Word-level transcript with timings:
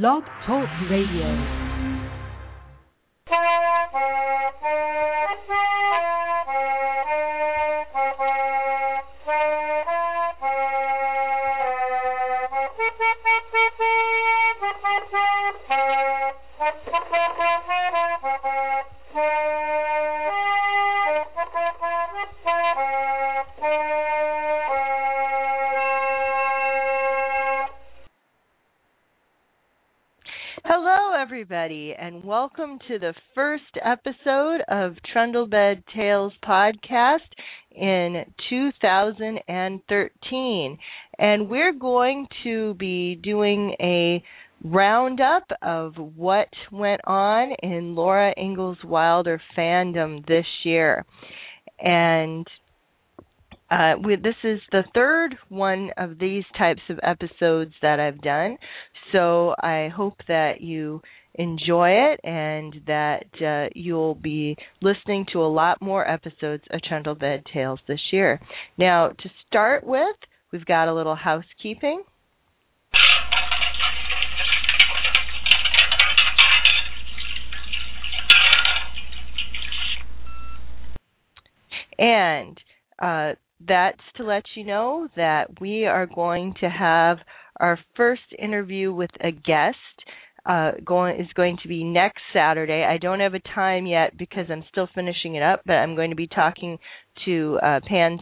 Blog 0.00 0.22
Talk 0.46 0.70
Radio. 0.88 1.62
Everybody, 31.62 31.94
and 31.96 32.24
welcome 32.24 32.76
to 32.88 32.98
the 32.98 33.14
first 33.36 33.62
episode 33.84 34.62
of 34.68 34.96
Trundlebed 35.12 35.84
Tales 35.94 36.32
podcast 36.44 37.18
in 37.70 38.24
2013. 38.50 40.78
And 41.18 41.48
we're 41.48 41.72
going 41.72 42.26
to 42.42 42.74
be 42.74 43.14
doing 43.22 43.76
a 43.80 44.20
roundup 44.64 45.44
of 45.60 45.94
what 45.96 46.48
went 46.72 47.00
on 47.04 47.52
in 47.62 47.94
Laura 47.94 48.34
Ingalls 48.36 48.82
Wilder 48.84 49.40
fandom 49.56 50.26
this 50.26 50.46
year. 50.64 51.04
And 51.78 52.44
uh, 53.70 53.92
we, 54.02 54.16
this 54.16 54.34
is 54.42 54.58
the 54.72 54.82
third 54.94 55.36
one 55.48 55.90
of 55.96 56.18
these 56.18 56.42
types 56.58 56.82
of 56.88 56.98
episodes 57.04 57.72
that 57.82 58.00
I've 58.00 58.20
done. 58.20 58.58
So 59.12 59.54
I 59.62 59.90
hope 59.94 60.16
that 60.26 60.60
you 60.60 61.00
enjoy 61.34 61.90
it 61.90 62.20
and 62.24 62.74
that 62.86 63.24
uh, 63.42 63.68
you'll 63.74 64.14
be 64.14 64.56
listening 64.80 65.26
to 65.32 65.40
a 65.40 65.48
lot 65.48 65.80
more 65.80 66.08
episodes 66.08 66.62
of 66.70 66.80
Trundlebed 66.82 67.44
Tales 67.52 67.80
this 67.88 68.00
year. 68.12 68.40
Now, 68.78 69.08
to 69.08 69.30
start 69.48 69.84
with, 69.84 70.16
we've 70.52 70.66
got 70.66 70.88
a 70.88 70.94
little 70.94 71.16
housekeeping. 71.16 72.02
And 81.98 82.58
uh, 83.00 83.32
that's 83.66 84.00
to 84.16 84.24
let 84.24 84.42
you 84.56 84.64
know 84.64 85.08
that 85.16 85.60
we 85.60 85.86
are 85.86 86.06
going 86.06 86.54
to 86.60 86.68
have 86.68 87.18
our 87.60 87.78
first 87.96 88.22
interview 88.38 88.92
with 88.92 89.10
a 89.20 89.30
guest 89.30 89.76
uh, 90.46 90.72
going 90.84 91.20
is 91.20 91.28
going 91.34 91.58
to 91.62 91.68
be 91.68 91.84
next 91.84 92.20
Saturday. 92.32 92.84
I 92.84 92.98
don't 92.98 93.20
have 93.20 93.34
a 93.34 93.40
time 93.54 93.86
yet 93.86 94.16
because 94.16 94.46
I'm 94.50 94.64
still 94.70 94.88
finishing 94.94 95.36
it 95.36 95.42
up, 95.42 95.62
but 95.66 95.74
I'm 95.74 95.94
going 95.94 96.10
to 96.10 96.16
be 96.16 96.26
talking 96.26 96.78
to 97.24 97.58
uh, 97.62 97.80
Pam 97.86 98.18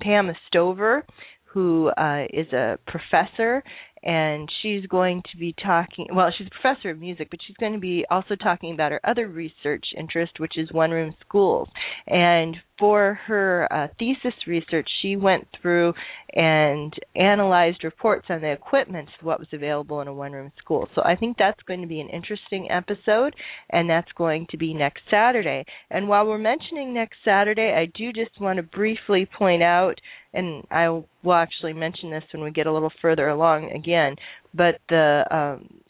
Pam 0.00 0.30
Stover, 0.48 1.04
who 1.52 1.88
uh, 1.88 2.24
is 2.32 2.52
a 2.52 2.78
professor 2.86 3.62
and 4.02 4.48
she's 4.62 4.86
going 4.86 5.22
to 5.30 5.38
be 5.38 5.54
talking 5.62 6.06
well 6.14 6.32
she's 6.36 6.46
a 6.46 6.62
professor 6.62 6.90
of 6.90 6.98
music 6.98 7.28
but 7.30 7.38
she's 7.46 7.56
going 7.56 7.72
to 7.72 7.78
be 7.78 8.04
also 8.10 8.34
talking 8.34 8.72
about 8.72 8.92
her 8.92 9.00
other 9.04 9.28
research 9.28 9.84
interest 9.96 10.32
which 10.38 10.56
is 10.56 10.72
one 10.72 10.90
room 10.90 11.14
schools 11.20 11.68
and 12.06 12.56
for 12.80 13.20
her 13.26 13.68
uh, 13.70 13.86
thesis 13.98 14.34
research 14.46 14.88
she 15.02 15.14
went 15.14 15.46
through 15.60 15.92
and 16.32 16.92
analyzed 17.14 17.84
reports 17.84 18.26
on 18.30 18.40
the 18.40 18.50
equipment 18.50 19.08
what 19.20 19.38
was 19.38 19.48
available 19.52 20.00
in 20.00 20.08
a 20.08 20.14
one 20.14 20.32
room 20.32 20.50
school. 20.58 20.88
So 20.94 21.02
i 21.04 21.14
think 21.14 21.36
that's 21.38 21.60
going 21.68 21.82
to 21.82 21.86
be 21.86 22.00
an 22.00 22.08
interesting 22.08 22.68
episode 22.70 23.36
and 23.70 23.88
that's 23.88 24.10
going 24.16 24.46
to 24.50 24.56
be 24.56 24.74
next 24.74 25.02
saturday. 25.10 25.64
And 25.90 26.08
while 26.08 26.26
we're 26.26 26.38
mentioning 26.38 26.94
next 26.94 27.18
saturday 27.24 27.74
i 27.76 27.86
do 27.96 28.12
just 28.12 28.40
want 28.40 28.56
to 28.56 28.62
briefly 28.62 29.28
point 29.38 29.62
out 29.62 29.94
and 30.32 30.64
I 30.70 30.88
will 30.88 31.34
actually 31.34 31.72
mention 31.72 32.10
this 32.10 32.22
when 32.32 32.44
we 32.44 32.52
get 32.52 32.66
a 32.66 32.72
little 32.72 32.92
further 33.02 33.28
along 33.28 33.72
again, 33.72 34.14
but 34.54 34.76
the 34.88 35.24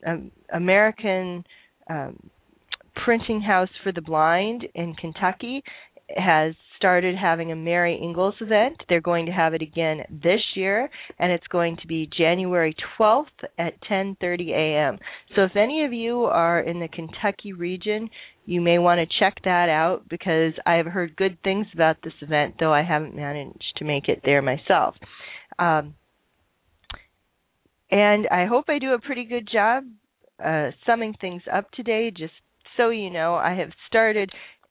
um, 0.06 0.30
American 0.52 1.44
um, 1.88 2.30
Printing 3.04 3.40
House 3.40 3.68
for 3.82 3.92
the 3.92 4.00
Blind 4.00 4.66
in 4.74 4.94
Kentucky 4.94 5.62
has 6.16 6.54
started 6.80 7.14
having 7.14 7.52
a 7.52 7.56
Mary 7.56 8.00
Ingalls 8.02 8.34
event. 8.40 8.82
They're 8.88 9.02
going 9.02 9.26
to 9.26 9.32
have 9.32 9.52
it 9.52 9.60
again 9.60 9.98
this 10.10 10.40
year, 10.54 10.88
and 11.18 11.30
it's 11.30 11.46
going 11.48 11.76
to 11.82 11.86
be 11.86 12.08
January 12.16 12.74
12th 12.98 13.26
at 13.58 13.80
10:30 13.82 14.50
a.m. 14.50 14.98
So 15.36 15.42
if 15.42 15.56
any 15.56 15.84
of 15.84 15.92
you 15.92 16.24
are 16.24 16.60
in 16.60 16.80
the 16.80 16.88
Kentucky 16.88 17.52
region, 17.52 18.08
you 18.46 18.62
may 18.62 18.78
want 18.78 18.98
to 18.98 19.18
check 19.20 19.34
that 19.44 19.68
out 19.68 20.08
because 20.08 20.54
I 20.64 20.76
have 20.76 20.86
heard 20.86 21.14
good 21.16 21.36
things 21.44 21.66
about 21.74 21.98
this 22.02 22.14
event, 22.22 22.54
though 22.58 22.72
I 22.72 22.82
haven't 22.82 23.14
managed 23.14 23.76
to 23.76 23.84
make 23.84 24.08
it 24.08 24.22
there 24.24 24.40
myself. 24.40 24.94
Um, 25.58 25.94
and 27.90 28.26
I 28.28 28.46
hope 28.46 28.64
I 28.68 28.78
do 28.78 28.94
a 28.94 29.00
pretty 29.00 29.24
good 29.24 29.48
job 29.52 29.84
uh, 30.42 30.70
summing 30.86 31.14
things 31.20 31.42
up 31.52 31.70
today. 31.72 32.10
Just 32.10 32.32
so 32.76 32.88
you 32.88 33.10
know, 33.10 33.34
I 33.34 33.54
have 33.54 33.70
started 33.86 34.30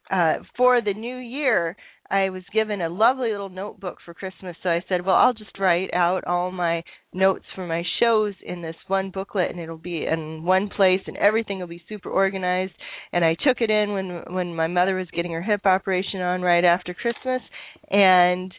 uh, 0.10 0.36
for 0.58 0.82
the 0.82 0.94
new 0.94 1.18
year. 1.18 1.76
I 2.12 2.30
was 2.30 2.44
given 2.52 2.82
a 2.82 2.90
lovely 2.90 3.32
little 3.32 3.50
notebook 3.50 3.98
for 4.04 4.14
Christmas, 4.14 4.56
so 4.64 4.70
I 4.70 4.84
said, 4.90 5.06
"Well, 5.06 5.16
I'll 5.16 5.34
just 5.34 5.60
write 5.60 5.94
out 5.94 6.24
all 6.26 6.52
my 6.52 6.84
notes 7.14 7.46
for 7.54 7.68
my 7.68 7.84
shows 8.00 8.34
in 8.42 8.62
this 8.62 8.76
one 8.88 9.12
booklet, 9.12 9.52
and 9.52 9.60
it'll 9.60 9.78
be 9.78 10.06
in 10.06 10.44
one 10.44 10.70
place, 10.70 11.02
and 11.08 11.18
everything 11.18 11.60
will 11.60 11.68
be 11.68 11.84
super 11.88 12.10
organized." 12.10 12.74
And 13.12 13.24
I 13.24 13.36
took 13.36 13.62
it 13.62 13.70
in 13.70 13.94
when 13.94 14.34
when 14.34 14.56
my 14.56 14.68
mother 14.68 14.96
was 14.96 15.10
getting 15.12 15.34
her 15.34 15.42
hip 15.42 15.66
operation 15.66 16.22
on 16.22 16.42
right 16.42 16.66
after 16.66 16.94
Christmas, 16.94 17.42
and 17.90 18.54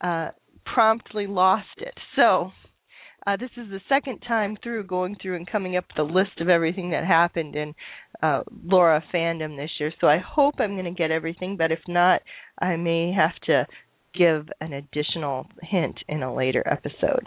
uh, 0.00 0.30
promptly 0.64 1.26
lost 1.26 1.78
it. 1.78 1.94
So 2.16 2.52
uh, 3.26 3.36
this 3.36 3.50
is 3.56 3.70
the 3.70 3.80
second 3.88 4.20
time 4.20 4.56
through 4.62 4.84
going 4.84 5.16
through 5.20 5.36
and 5.36 5.46
coming 5.50 5.76
up 5.76 5.84
with 5.88 6.08
a 6.08 6.12
list 6.12 6.40
of 6.40 6.48
everything 6.48 6.90
that 6.90 7.04
happened 7.04 7.56
in 7.56 7.74
uh, 8.22 8.42
Laura 8.64 9.02
fandom 9.12 9.56
this 9.56 9.70
year. 9.78 9.92
So 10.00 10.06
I 10.06 10.18
hope 10.18 10.54
I'm 10.58 10.74
going 10.74 10.84
to 10.84 10.90
get 10.90 11.10
everything, 11.10 11.56
but 11.56 11.72
if 11.72 11.80
not, 11.88 12.22
I 12.58 12.76
may 12.76 13.12
have 13.12 13.34
to 13.46 13.66
give 14.14 14.48
an 14.60 14.72
additional 14.72 15.46
hint 15.62 15.98
in 16.08 16.22
a 16.22 16.34
later 16.34 16.62
episode. 16.66 17.24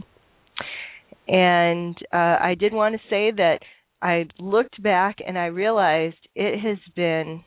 And 1.28 1.98
uh, 2.14 2.38
I 2.40 2.56
did 2.58 2.74
want 2.74 2.96
to 2.96 3.10
say 3.10 3.32
that 3.32 3.60
I 4.02 4.26
looked 4.40 4.82
back 4.82 5.18
and 5.26 5.38
I 5.38 5.48
realized 5.48 6.16
it 6.36 6.60
has 6.60 6.78
been 6.96 7.44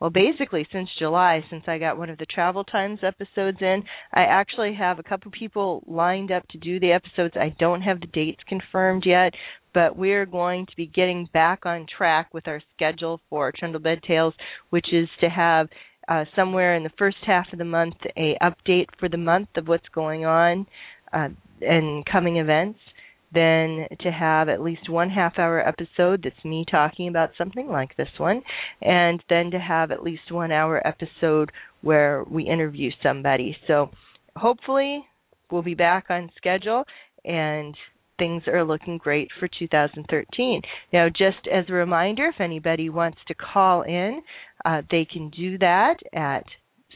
well 0.00 0.10
basically 0.10 0.66
since 0.72 0.88
July 0.98 1.44
since 1.48 1.64
I 1.66 1.78
got 1.78 1.96
one 1.96 2.10
of 2.10 2.18
the 2.18 2.26
travel 2.26 2.64
times 2.64 2.98
episodes 3.02 3.58
in 3.60 3.84
I 4.12 4.22
actually 4.22 4.74
have 4.74 4.98
a 4.98 5.04
couple 5.04 5.30
people 5.30 5.84
lined 5.86 6.32
up 6.32 6.46
to 6.48 6.58
do 6.58 6.80
the 6.80 6.92
episodes 6.92 7.34
I 7.36 7.54
don't 7.58 7.82
have 7.82 8.00
the 8.00 8.08
dates 8.08 8.42
confirmed 8.48 9.04
yet 9.06 9.34
but 9.74 9.96
we're 9.96 10.26
going 10.26 10.64
to 10.66 10.76
be 10.76 10.86
getting 10.86 11.28
back 11.34 11.66
on 11.66 11.86
track 11.96 12.32
with 12.32 12.48
our 12.48 12.62
schedule 12.74 13.20
for 13.28 13.52
Trundlebed 13.52 14.02
Tales 14.02 14.34
which 14.70 14.86
is 14.92 15.08
to 15.20 15.28
have 15.28 15.68
uh, 16.08 16.24
somewhere 16.36 16.76
in 16.76 16.82
the 16.82 16.92
first 16.98 17.18
half 17.26 17.46
of 17.52 17.58
the 17.58 17.64
month 17.64 17.96
a 18.16 18.36
update 18.42 18.86
for 18.98 19.08
the 19.08 19.16
month 19.16 19.48
of 19.56 19.68
what's 19.68 19.88
going 19.94 20.24
on 20.24 20.66
uh, 21.12 21.28
and 21.60 22.04
coming 22.06 22.36
events 22.36 22.78
then 23.34 23.86
to 24.00 24.10
have 24.10 24.48
at 24.48 24.62
least 24.62 24.88
one 24.88 25.10
half 25.10 25.38
hour 25.38 25.66
episode 25.66 26.22
that's 26.22 26.44
me 26.44 26.64
talking 26.70 27.08
about 27.08 27.30
something 27.36 27.68
like 27.68 27.96
this 27.96 28.08
one, 28.16 28.40
and 28.80 29.22
then 29.28 29.50
to 29.50 29.58
have 29.58 29.90
at 29.90 30.02
least 30.02 30.30
one 30.30 30.52
hour 30.52 30.80
episode 30.86 31.50
where 31.82 32.24
we 32.30 32.44
interview 32.44 32.90
somebody. 33.02 33.56
So 33.66 33.90
hopefully 34.36 35.04
we'll 35.50 35.62
be 35.62 35.74
back 35.74 36.06
on 36.08 36.30
schedule 36.36 36.84
and 37.24 37.76
things 38.18 38.42
are 38.46 38.64
looking 38.64 38.98
great 38.98 39.28
for 39.38 39.48
2013. 39.58 40.62
Now, 40.92 41.08
just 41.08 41.46
as 41.52 41.64
a 41.68 41.72
reminder, 41.72 42.26
if 42.26 42.40
anybody 42.40 42.88
wants 42.88 43.18
to 43.28 43.34
call 43.34 43.82
in, 43.82 44.22
uh, 44.64 44.82
they 44.90 45.06
can 45.10 45.30
do 45.30 45.58
that 45.58 45.96
at 46.12 46.44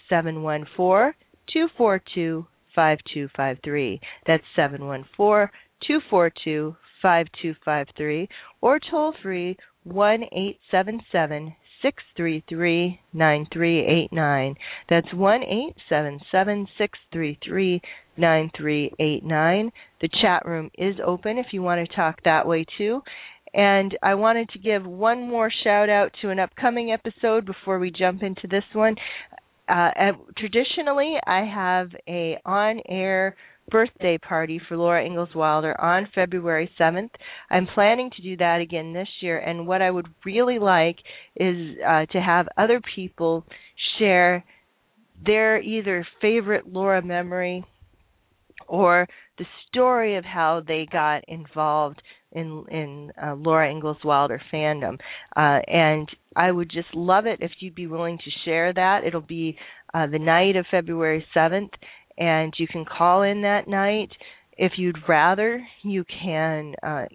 714 0.09 1.15
242 1.53 2.47
5253. 2.75 4.01
That's 4.27 4.45
714 4.55 5.49
242 5.87 6.77
5253 7.03 8.29
or 8.61 8.81
toll 8.91 9.15
free 9.23 9.57
1 9.85 10.23
877 10.23 11.55
633 11.83 13.01
9389. 13.13 14.55
That's 14.89 15.13
1 15.13 15.43
877 15.43 16.67
633 16.77 17.81
9389. 18.17 19.73
The 20.01 20.09
chat 20.21 20.45
room 20.45 20.71
is 20.77 20.97
open 21.05 21.39
if 21.39 21.47
you 21.53 21.63
want 21.63 21.87
to 21.87 21.97
talk 21.97 22.21
that 22.25 22.47
way 22.47 22.65
too. 22.77 23.01
And 23.55 23.97
I 24.03 24.15
wanted 24.15 24.51
to 24.51 24.59
give 24.59 24.85
one 24.85 25.29
more 25.29 25.51
shout 25.65 25.89
out 25.89 26.13
to 26.21 26.31
an 26.31 26.39
upcoming 26.39 26.93
episode 26.93 27.47
before 27.47 27.79
we 27.79 27.91
jump 27.91 28.23
into 28.23 28.47
this 28.47 28.65
one. 28.75 28.97
Uh, 29.69 30.13
traditionally, 30.37 31.17
I 31.27 31.45
have 31.45 31.91
a 32.09 32.39
on-air 32.45 33.37
birthday 33.71 34.17
party 34.17 34.61
for 34.67 34.77
Laura 34.77 35.05
Ingalls 35.05 35.35
Wilder 35.35 35.79
on 35.79 36.09
February 36.15 36.71
7th. 36.81 37.11
I'm 37.51 37.67
planning 37.75 38.11
to 38.17 38.23
do 38.23 38.37
that 38.39 38.61
again 38.61 38.95
this 38.95 39.09
year, 39.21 39.39
and 39.39 39.67
what 39.67 39.83
I 39.83 39.91
would 39.91 40.07
really 40.25 40.59
like 40.59 40.97
is 41.37 41.77
uh, 41.87 42.07
to 42.07 42.21
have 42.21 42.49
other 42.57 42.81
people 42.95 43.45
share 43.99 44.43
their 45.25 45.61
either 45.61 46.07
favorite 46.21 46.67
Laura 46.73 47.03
memory 47.03 47.65
or 48.69 49.07
the 49.39 49.45
story 49.69 50.17
of 50.17 50.25
how 50.25 50.63
they 50.67 50.87
got 50.91 51.25
involved 51.29 52.01
in 52.33 52.65
in 52.71 53.13
uh, 53.23 53.35
Laura 53.35 53.71
Ingalls 53.71 54.05
Wilder 54.05 54.41
fandom. 54.53 54.99
Uh, 55.37 55.61
and 55.67 56.09
I 56.37 56.51
would 56.51 56.71
just 56.71 56.95
love 56.95 57.27
it 57.27 57.39
if 57.41 57.51
you'd 57.61 57.75
be 57.75 57.87
willing 57.87 58.19
to 58.19 58.31
share 58.45 58.73
that. 58.73 59.05
It'll 59.05 59.21
be 59.21 59.57
uh, 59.95 60.07
the 60.07 60.19
night 60.19 60.57
of 60.57 60.67
February 60.71 61.25
7th, 61.35 61.71
and 62.19 62.53
you 62.59 62.67
can 62.67 62.85
call 62.85 63.23
in 63.23 63.43
that 63.43 63.69
night. 63.69 64.11
If 64.57 64.73
you'd 64.77 64.99
rather, 65.09 65.65
you 65.83 66.05
can 66.23 66.75
uh, 66.83 67.07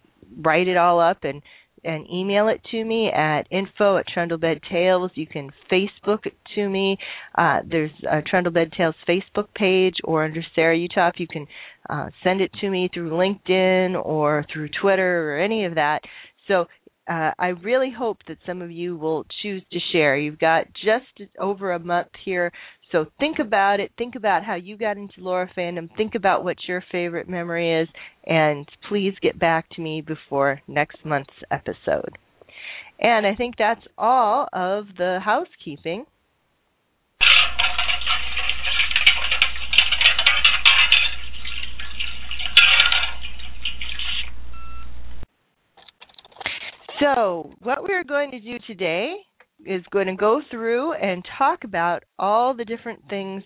write 0.42 0.68
it 0.68 0.78
all 0.78 1.00
up 1.00 1.24
and 1.24 1.42
and 1.84 2.08
email 2.10 2.48
it 2.48 2.62
to 2.72 2.84
me 2.84 3.10
at 3.10 3.44
info 3.52 3.98
at 3.98 4.06
Trundlebed 4.08 4.62
Tales. 4.70 5.12
You 5.16 5.28
can 5.28 5.50
Facebook 5.72 6.26
it 6.26 6.36
to 6.56 6.70
me. 6.70 6.98
Uh, 7.36 7.60
there's 7.70 7.92
a 8.10 8.22
Trundlebed 8.22 8.74
Tales 8.76 8.96
Facebook 9.08 9.48
page, 9.56 9.96
or 10.04 10.24
under 10.26 10.42
Sarah 10.56 10.78
Uthoff, 10.78 11.14
you 11.18 11.28
can 11.28 11.48
uh, 11.90 12.10
send 12.24 12.42
it 12.42 12.52
to 12.62 12.70
me 12.70 12.90
through 12.94 13.12
LinkedIn 13.12 14.04
or 14.04 14.46
through 14.52 14.70
Twitter 14.82 15.34
or 15.34 15.40
any 15.40 15.66
of 15.66 15.76
that. 15.76 16.02
So 16.48 16.66
uh, 17.10 17.32
I 17.38 17.48
really 17.62 17.92
hope 17.92 18.20
that 18.28 18.38
some 18.46 18.62
of 18.62 18.72
you 18.72 18.96
will 18.96 19.26
choose 19.42 19.64
to 19.72 19.80
share. 19.92 20.18
You've 20.18 20.40
got 20.40 20.68
just 20.74 21.30
over 21.40 21.74
a 21.74 21.80
month 21.80 22.08
here, 22.24 22.52
so 22.94 23.08
think 23.20 23.40
about 23.40 23.80
it. 23.80 23.92
Think 23.98 24.14
about 24.16 24.44
how 24.44 24.54
you 24.54 24.78
got 24.78 24.98
into 24.98 25.16
Laura 25.18 25.50
fandom. 25.58 25.90
Think 25.98 26.14
about 26.14 26.44
what 26.44 26.58
your 26.68 26.84
favorite 26.92 27.28
memory 27.28 27.82
is, 27.82 27.90
and 28.28 28.70
please 28.88 29.16
get 29.20 29.40
back 29.40 29.68
to 29.72 29.82
me 29.82 30.02
before 30.02 30.62
next 30.68 31.04
month's 31.04 31.34
episode. 31.50 32.12
And 33.00 33.26
I 33.26 33.34
think 33.34 33.56
that's 33.58 33.82
all 33.98 34.48
of 34.54 34.86
the 34.96 35.20
housekeeping. 35.26 36.06
So, 47.00 47.52
what 47.64 47.82
we're 47.82 48.04
going 48.04 48.30
to 48.32 48.40
do 48.40 48.60
today 48.68 49.16
is 49.66 49.84
going 49.92 50.08
to 50.08 50.16
go 50.16 50.42
through 50.52 50.94
and 50.94 51.24
talk 51.38 51.64
about 51.64 52.04
all 52.20 52.54
the 52.54 52.66
different 52.66 53.00
things 53.10 53.44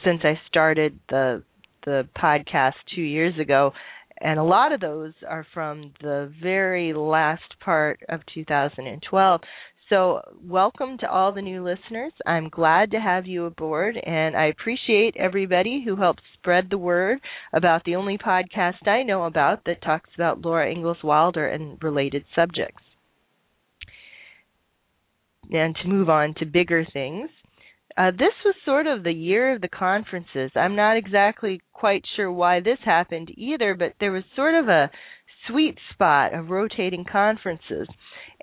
since 0.03 0.21
I 0.23 0.39
started 0.47 0.99
the 1.09 1.43
the 1.85 2.07
podcast 2.17 2.73
2 2.95 3.01
years 3.01 3.37
ago. 3.39 3.73
And 4.19 4.39
a 4.39 4.43
lot 4.43 4.71
of 4.73 4.81
those 4.81 5.13
are 5.27 5.45
from 5.53 5.93
the 6.01 6.33
very 6.41 6.91
last 6.91 7.43
part 7.63 7.99
of 8.09 8.21
2012 8.33 9.41
so, 9.89 10.19
welcome 10.43 10.97
to 10.97 11.09
all 11.09 11.31
the 11.31 11.41
new 11.41 11.63
listeners. 11.63 12.11
I'm 12.25 12.49
glad 12.49 12.91
to 12.91 12.99
have 12.99 13.25
you 13.25 13.45
aboard, 13.45 13.95
and 13.95 14.35
I 14.35 14.47
appreciate 14.47 15.15
everybody 15.15 15.81
who 15.85 15.95
helps 15.95 16.23
spread 16.33 16.67
the 16.69 16.77
word 16.77 17.19
about 17.53 17.85
the 17.85 17.95
only 17.95 18.17
podcast 18.17 18.85
I 18.85 19.03
know 19.03 19.23
about 19.23 19.63
that 19.65 19.81
talks 19.81 20.09
about 20.15 20.41
Laura 20.41 20.69
Ingalls 20.69 21.03
Wilder 21.03 21.47
and 21.47 21.81
related 21.81 22.25
subjects. 22.35 22.83
And 25.51 25.73
to 25.81 25.87
move 25.87 26.09
on 26.09 26.33
to 26.39 26.45
bigger 26.45 26.85
things, 26.91 27.29
uh, 27.97 28.11
this 28.11 28.33
was 28.43 28.55
sort 28.65 28.87
of 28.87 29.03
the 29.03 29.13
year 29.13 29.55
of 29.55 29.61
the 29.61 29.69
conferences. 29.69 30.51
I'm 30.53 30.75
not 30.75 30.97
exactly 30.97 31.61
quite 31.71 32.03
sure 32.17 32.31
why 32.31 32.59
this 32.59 32.79
happened 32.83 33.31
either, 33.37 33.73
but 33.73 33.93
there 34.01 34.11
was 34.11 34.23
sort 34.35 34.55
of 34.55 34.67
a 34.67 34.91
sweet 35.47 35.77
spot 35.93 36.33
of 36.33 36.49
rotating 36.49 37.05
conferences. 37.09 37.87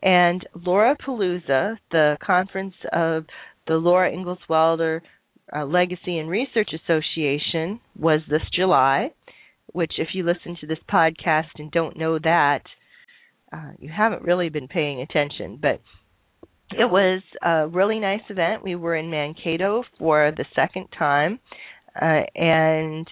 And 0.05 0.47
Laurapalooza, 0.55 1.79
the 1.91 2.19
conference 2.23 2.75
of 2.93 3.25
the 3.67 3.75
Laura 3.75 4.13
Ingalls 4.13 4.39
Wilder 4.49 5.03
uh, 5.55 5.65
Legacy 5.65 6.19
and 6.19 6.29
Research 6.29 6.71
Association, 6.75 7.81
was 7.99 8.21
this 8.29 8.43
July. 8.55 9.13
Which, 9.73 9.95
if 9.99 10.09
you 10.13 10.23
listen 10.23 10.57
to 10.61 10.67
this 10.67 10.79
podcast 10.93 11.49
and 11.57 11.73
don't 11.73 11.97
know 11.97 12.19
that, 12.19 12.61
uh, 13.53 13.73
you 13.81 13.91
haven't 13.91 14.23
really 14.23 14.51
been 14.51 14.69
paying 14.69 15.01
attention. 15.01 15.59
But 15.61 15.81
it 16.71 16.89
was 16.89 17.23
a 17.43 17.67
really 17.67 17.99
nice 17.99 18.21
event. 18.29 18.63
We 18.63 18.77
were 18.77 18.95
in 18.95 19.11
Mankato 19.11 19.85
for 19.99 20.33
the 20.37 20.45
second 20.55 20.89
time, 20.97 21.41
uh, 22.01 22.23
and 22.35 23.09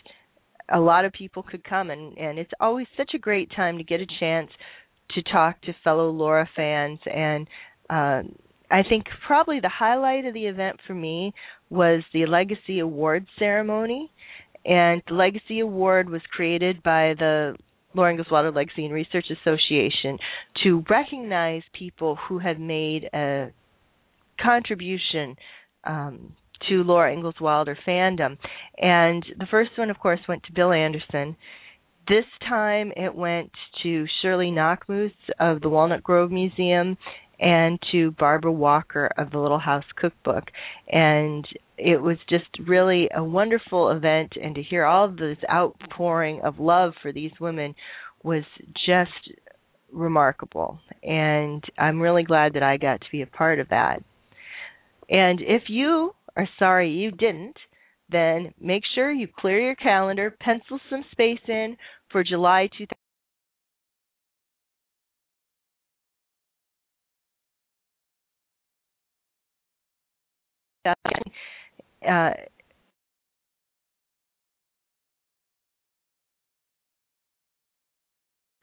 a 0.69 0.79
lot 0.79 1.05
of 1.05 1.13
people 1.13 1.43
could 1.43 1.65
come 1.65 1.91
and 1.91 2.17
and 2.17 2.39
it's 2.39 2.53
always 2.61 2.87
such 2.97 3.11
a 3.15 3.19
great 3.19 3.51
time 3.55 3.79
to 3.79 3.85
get 3.85 4.01
a 4.01 4.07
chance 4.21 4.51
to 5.11 5.23
talk 5.23 5.61
to 5.63 5.75
fellow 5.85 6.11
Laura 6.11 6.49
fans 6.57 6.99
and 7.07 7.47
uh, 7.91 8.23
I 8.73 8.83
think 8.89 9.05
probably 9.27 9.61
the 9.61 9.69
highlight 9.69 10.25
of 10.25 10.33
the 10.33 10.47
event 10.47 10.81
for 10.87 10.95
me 10.95 11.35
was 11.69 12.03
the 12.15 12.25
Legacy 12.25 12.79
Award 12.79 13.27
ceremony. 13.39 14.11
And 14.65 15.03
the 15.07 15.15
Legacy 15.15 15.61
Award 15.61 16.09
was 16.09 16.23
created 16.35 16.83
by 16.83 17.15
the 17.19 17.55
Laura 17.95 18.13
Ingalls 18.13 18.31
Wilder 18.31 18.51
Legacy 18.51 18.87
and 18.87 18.95
Research 18.95 19.27
Association 19.31 20.19
to 20.63 20.83
recognize 20.89 21.63
people 21.79 22.17
who 22.29 22.39
have 22.39 22.59
made 22.59 23.11
a 23.13 23.51
contribution 24.41 25.37
um, 25.85 26.35
to 26.69 26.83
Laura 26.85 27.13
Ingalls 27.13 27.41
Wilder 27.41 27.77
fandom. 27.87 28.39
And 28.79 29.25
the 29.39 29.47
first 29.51 29.73
one, 29.77 29.91
of 29.91 29.99
course, 29.99 30.21
went 30.29 30.45
to 30.45 30.53
Bill 30.53 30.73
Anderson. 30.73 31.37
This 32.09 32.25
time 32.49 32.93
it 32.97 33.15
went 33.15 33.51
to 33.83 34.07
Shirley 34.21 34.51
Knakmuhs 34.51 35.13
of 35.39 35.61
the 35.61 35.69
Walnut 35.69 36.03
Grove 36.03 36.31
Museum 36.31 36.99
and 37.39 37.79
to 37.93 38.11
Barbara 38.13 38.53
Walker 38.53 39.11
of 39.17 39.31
the 39.31 39.39
Little 39.39 39.59
House 39.59 39.85
Cookbook. 39.97 40.45
And 40.89 41.47
it 41.79 42.01
was 42.01 42.17
just 42.29 42.47
really 42.67 43.09
a 43.15 43.23
wonderful 43.23 43.91
event, 43.91 44.33
and 44.41 44.55
to 44.55 44.63
hear 44.63 44.85
all 44.85 45.09
this 45.09 45.39
outpouring 45.51 46.41
of 46.43 46.59
love 46.59 46.93
for 47.03 47.13
these 47.13 47.33
women 47.41 47.75
was 48.23 48.45
just 48.87 49.37
remarkable. 49.93 50.79
And 51.03 51.65
I'm 51.79 52.01
really 52.01 52.25
glad 52.25 52.55
that 52.55 52.63
I 52.63 52.77
got 52.77 53.01
to 53.01 53.07
be 53.11 53.23
a 53.23 53.27
part 53.27 53.59
of 53.61 53.69
that. 53.71 54.03
And 55.09 55.41
if 55.41 55.65
you 55.69 56.15
are 56.37 56.49
sorry 56.59 56.91
you 56.91 57.11
didn't, 57.11 57.57
then 58.13 58.53
make 58.61 58.83
sure 58.95 59.11
you 59.13 59.29
clear 59.39 59.61
your 59.61 59.75
calendar, 59.77 60.37
pencil 60.41 60.79
some 60.91 61.05
space 61.13 61.41
in 61.49 61.77
for 62.11 62.23
July 62.25 62.69
2000. 62.79 62.89
Uh, 72.09 72.31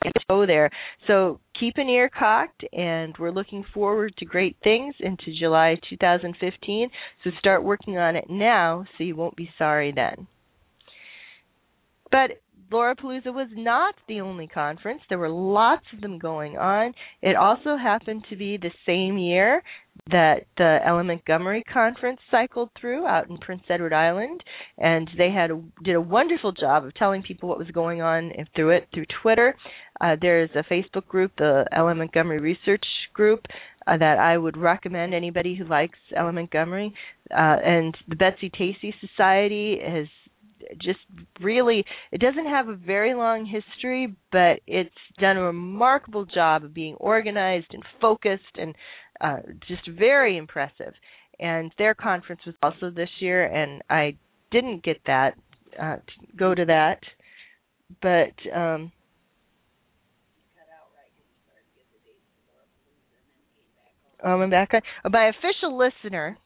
and 0.04 0.14
go 0.30 0.46
there. 0.46 0.70
So 1.08 1.40
keep 1.60 1.76
an 1.78 1.90
ear 1.90 2.10
cocked, 2.10 2.64
and 2.74 3.16
we're 3.18 3.32
looking 3.32 3.66
forward 3.74 4.14
to 4.18 4.26
great 4.26 4.56
things 4.64 4.96
into 5.00 5.38
July 5.38 5.76
2015. 5.90 6.90
So 7.24 7.30
start 7.40 7.64
working 7.64 7.98
on 7.98 8.16
it 8.16 8.30
now 8.30 8.86
so 8.98 9.04
you 9.04 9.16
won't 9.16 9.36
be 9.36 9.50
sorry 9.58 9.92
then. 9.92 10.28
But 12.12 12.42
Laurapalooza 12.72 13.34
was 13.34 13.50
not 13.56 13.96
the 14.08 14.22
only 14.22 14.48
conference. 14.48 15.02
There 15.10 15.18
were 15.18 15.30
lots 15.30 15.86
of 15.94 16.02
them 16.02 16.20
going 16.20 16.58
on. 16.58 16.94
It 17.22 17.36
also 17.36 17.76
happened 17.78 18.26
to 18.30 18.36
be 18.36 18.58
the 18.58 18.72
same 18.86 19.18
year 19.18 19.64
that 20.12 20.46
the 20.58 20.80
L.M. 20.86 21.08
Montgomery 21.08 21.64
conference 21.72 22.20
cycled 22.32 22.70
through 22.80 23.06
out 23.06 23.30
in 23.30 23.38
Prince 23.38 23.64
Edward 23.70 23.94
Island, 23.94 24.44
and 24.78 25.10
they 25.18 25.32
had 25.32 25.52
did 25.84 25.96
a 25.96 26.02
wonderful 26.02 26.52
job 26.52 26.86
of 26.86 26.94
telling 26.96 27.22
people 27.22 27.50
what 27.50 27.60
was 27.60 27.70
going 27.70 28.02
on 28.02 28.32
through 28.56 28.72
it 28.72 28.88
through 28.94 29.06
Twitter. 29.22 29.56
Uh, 30.00 30.16
there's 30.22 30.50
a 30.56 30.64
Facebook 30.72 31.08
group, 31.08 31.32
the 31.38 31.66
L.M. 31.72 31.98
Montgomery 31.98 32.40
Research 32.40 32.86
Group, 33.14 33.46
uh, 33.88 33.98
that 33.98 34.18
I 34.20 34.38
would 34.38 34.58
recommend 34.58 35.14
anybody 35.14 35.56
who 35.56 35.66
likes 35.66 35.98
L.M. 36.16 36.36
Montgomery. 36.36 36.94
Uh, 37.32 37.58
and 37.64 37.96
the 38.08 38.16
Betsy 38.16 38.50
Tacy 38.50 38.94
Society 39.02 39.78
has 39.86 40.08
just 40.82 41.00
really 41.42 41.86
it 42.12 42.20
doesn't 42.20 42.46
have 42.46 42.68
a 42.68 42.76
very 42.76 43.14
long 43.14 43.46
history 43.46 44.16
but 44.32 44.60
it's 44.68 44.90
done 45.20 45.38
a 45.38 45.44
remarkable 45.44 46.26
job 46.26 46.64
of 46.64 46.74
being 46.74 46.96
organized 46.96 47.68
and 47.72 47.84
focused 48.02 48.44
and 48.56 48.76
uh, 49.22 49.38
just 49.68 49.88
very 49.88 50.38
impressive 50.38 50.94
and 51.40 51.72
their 51.78 51.94
conference 51.94 52.42
was 52.46 52.56
also 52.62 52.90
this 52.90 53.10
year 53.20 53.46
and 53.46 53.82
i 53.90 54.16
didn't 54.52 54.84
get 54.84 54.98
that 55.06 55.36
uh, 55.82 55.96
to 55.96 56.38
go 56.38 56.56
to 56.56 56.66
that 56.66 57.00
but 58.02 58.34
um 58.56 58.92
um, 64.24 64.42
I'm 64.42 64.50
back 64.50 64.74
on. 64.74 64.82
My 65.12 65.30
official 65.30 65.78
listener 65.78 66.38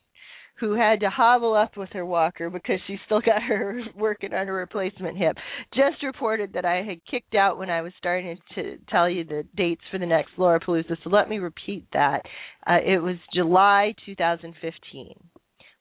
who 0.64 0.76
had 0.76 1.02
to 1.02 1.10
hobble 1.10 1.54
up 1.54 1.76
with 1.76 1.90
her 1.90 2.06
walker 2.06 2.50
because 2.50 2.80
she 2.88 2.98
still 3.06 3.20
got 3.20 3.44
her 3.44 3.82
working 3.98 4.34
on 4.34 4.48
a 4.48 4.54
replacement 4.54 5.18
hip, 5.18 5.36
just 5.76 6.02
reported 6.02 6.54
that 6.54 6.64
I 6.64 6.84
had 6.84 7.06
kicked 7.06 7.36
out 7.36 7.58
when 7.58 7.70
I 7.70 7.82
was 7.82 7.92
starting 7.98 8.38
to 8.56 8.78
tell 8.90 9.10
you 9.10 9.26
the 9.26 9.44
dates 9.58 9.82
for 9.92 9.98
the 9.98 10.06
next 10.06 10.30
Laurapalooza. 10.38 10.96
So 11.04 11.10
let 11.10 11.28
me 11.28 11.40
repeat 11.40 11.86
that. 11.92 12.22
Uh, 12.66 12.78
it 12.82 13.00
was 13.00 13.18
July 13.36 13.94
2015. 14.06 15.16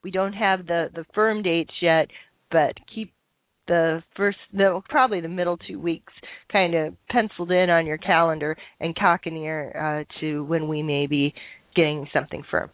We 0.03 0.11
don't 0.11 0.33
have 0.33 0.67
the 0.67 0.89
the 0.93 1.05
firm 1.15 1.43
dates 1.45 1.75
yet, 1.81 2.09
but 2.51 2.73
keep 2.93 3.12
the 3.69 4.03
first 4.17 4.39
no 4.53 4.83
probably 4.89 5.21
the 5.21 5.29
middle 5.29 5.59
two 5.59 5.79
weeks 5.79 6.12
kind 6.51 6.75
of 6.75 6.95
penciled 7.09 7.53
in 7.53 7.71
on 7.71 7.87
your 7.87 7.99
calendar 7.99 8.57
and 8.81 8.97
cock 8.97 9.27
an 9.27 9.37
ear 9.37 10.05
uh, 10.09 10.21
to 10.21 10.43
when 10.43 10.67
we 10.67 10.83
may 10.83 11.07
be 11.07 11.33
getting 11.77 12.09
something 12.12 12.43
firm. 12.51 12.69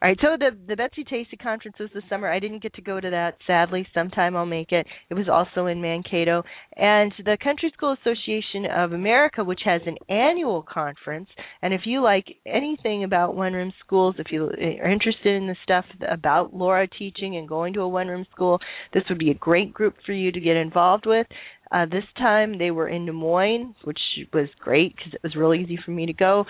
All 0.00 0.08
right, 0.08 0.18
so 0.22 0.36
the 0.38 0.56
the 0.68 0.76
Betsy 0.76 1.02
Tacy 1.02 1.36
conference 1.42 1.76
was 1.80 1.90
this 1.92 2.04
summer. 2.08 2.30
I 2.30 2.38
didn't 2.38 2.62
get 2.62 2.72
to 2.74 2.82
go 2.82 3.00
to 3.00 3.10
that, 3.10 3.36
sadly. 3.48 3.84
Sometime 3.92 4.36
I'll 4.36 4.46
make 4.46 4.70
it. 4.70 4.86
It 5.10 5.14
was 5.14 5.28
also 5.28 5.66
in 5.66 5.82
Mankato, 5.82 6.44
and 6.76 7.12
the 7.24 7.36
Country 7.42 7.72
School 7.76 7.96
Association 8.00 8.66
of 8.72 8.92
America, 8.92 9.42
which 9.42 9.62
has 9.64 9.80
an 9.86 9.96
annual 10.08 10.62
conference. 10.62 11.28
And 11.62 11.74
if 11.74 11.80
you 11.84 12.00
like 12.00 12.26
anything 12.46 13.02
about 13.02 13.34
one-room 13.34 13.72
schools, 13.84 14.14
if 14.18 14.28
you 14.30 14.44
are 14.44 14.90
interested 14.90 15.34
in 15.34 15.48
the 15.48 15.56
stuff 15.64 15.84
about 16.08 16.54
Laura 16.54 16.86
teaching 16.86 17.36
and 17.36 17.48
going 17.48 17.72
to 17.72 17.80
a 17.80 17.88
one-room 17.88 18.24
school, 18.30 18.60
this 18.94 19.02
would 19.08 19.18
be 19.18 19.32
a 19.32 19.34
great 19.34 19.74
group 19.74 19.96
for 20.06 20.12
you 20.12 20.30
to 20.30 20.38
get 20.38 20.54
involved 20.54 21.06
with. 21.06 21.26
Uh, 21.72 21.86
this 21.86 22.04
time 22.16 22.56
they 22.56 22.70
were 22.70 22.88
in 22.88 23.04
Des 23.04 23.12
Moines, 23.12 23.74
which 23.82 23.98
was 24.32 24.48
great 24.60 24.94
because 24.94 25.12
it 25.12 25.20
was 25.24 25.34
really 25.34 25.60
easy 25.60 25.78
for 25.84 25.90
me 25.90 26.06
to 26.06 26.12
go. 26.12 26.44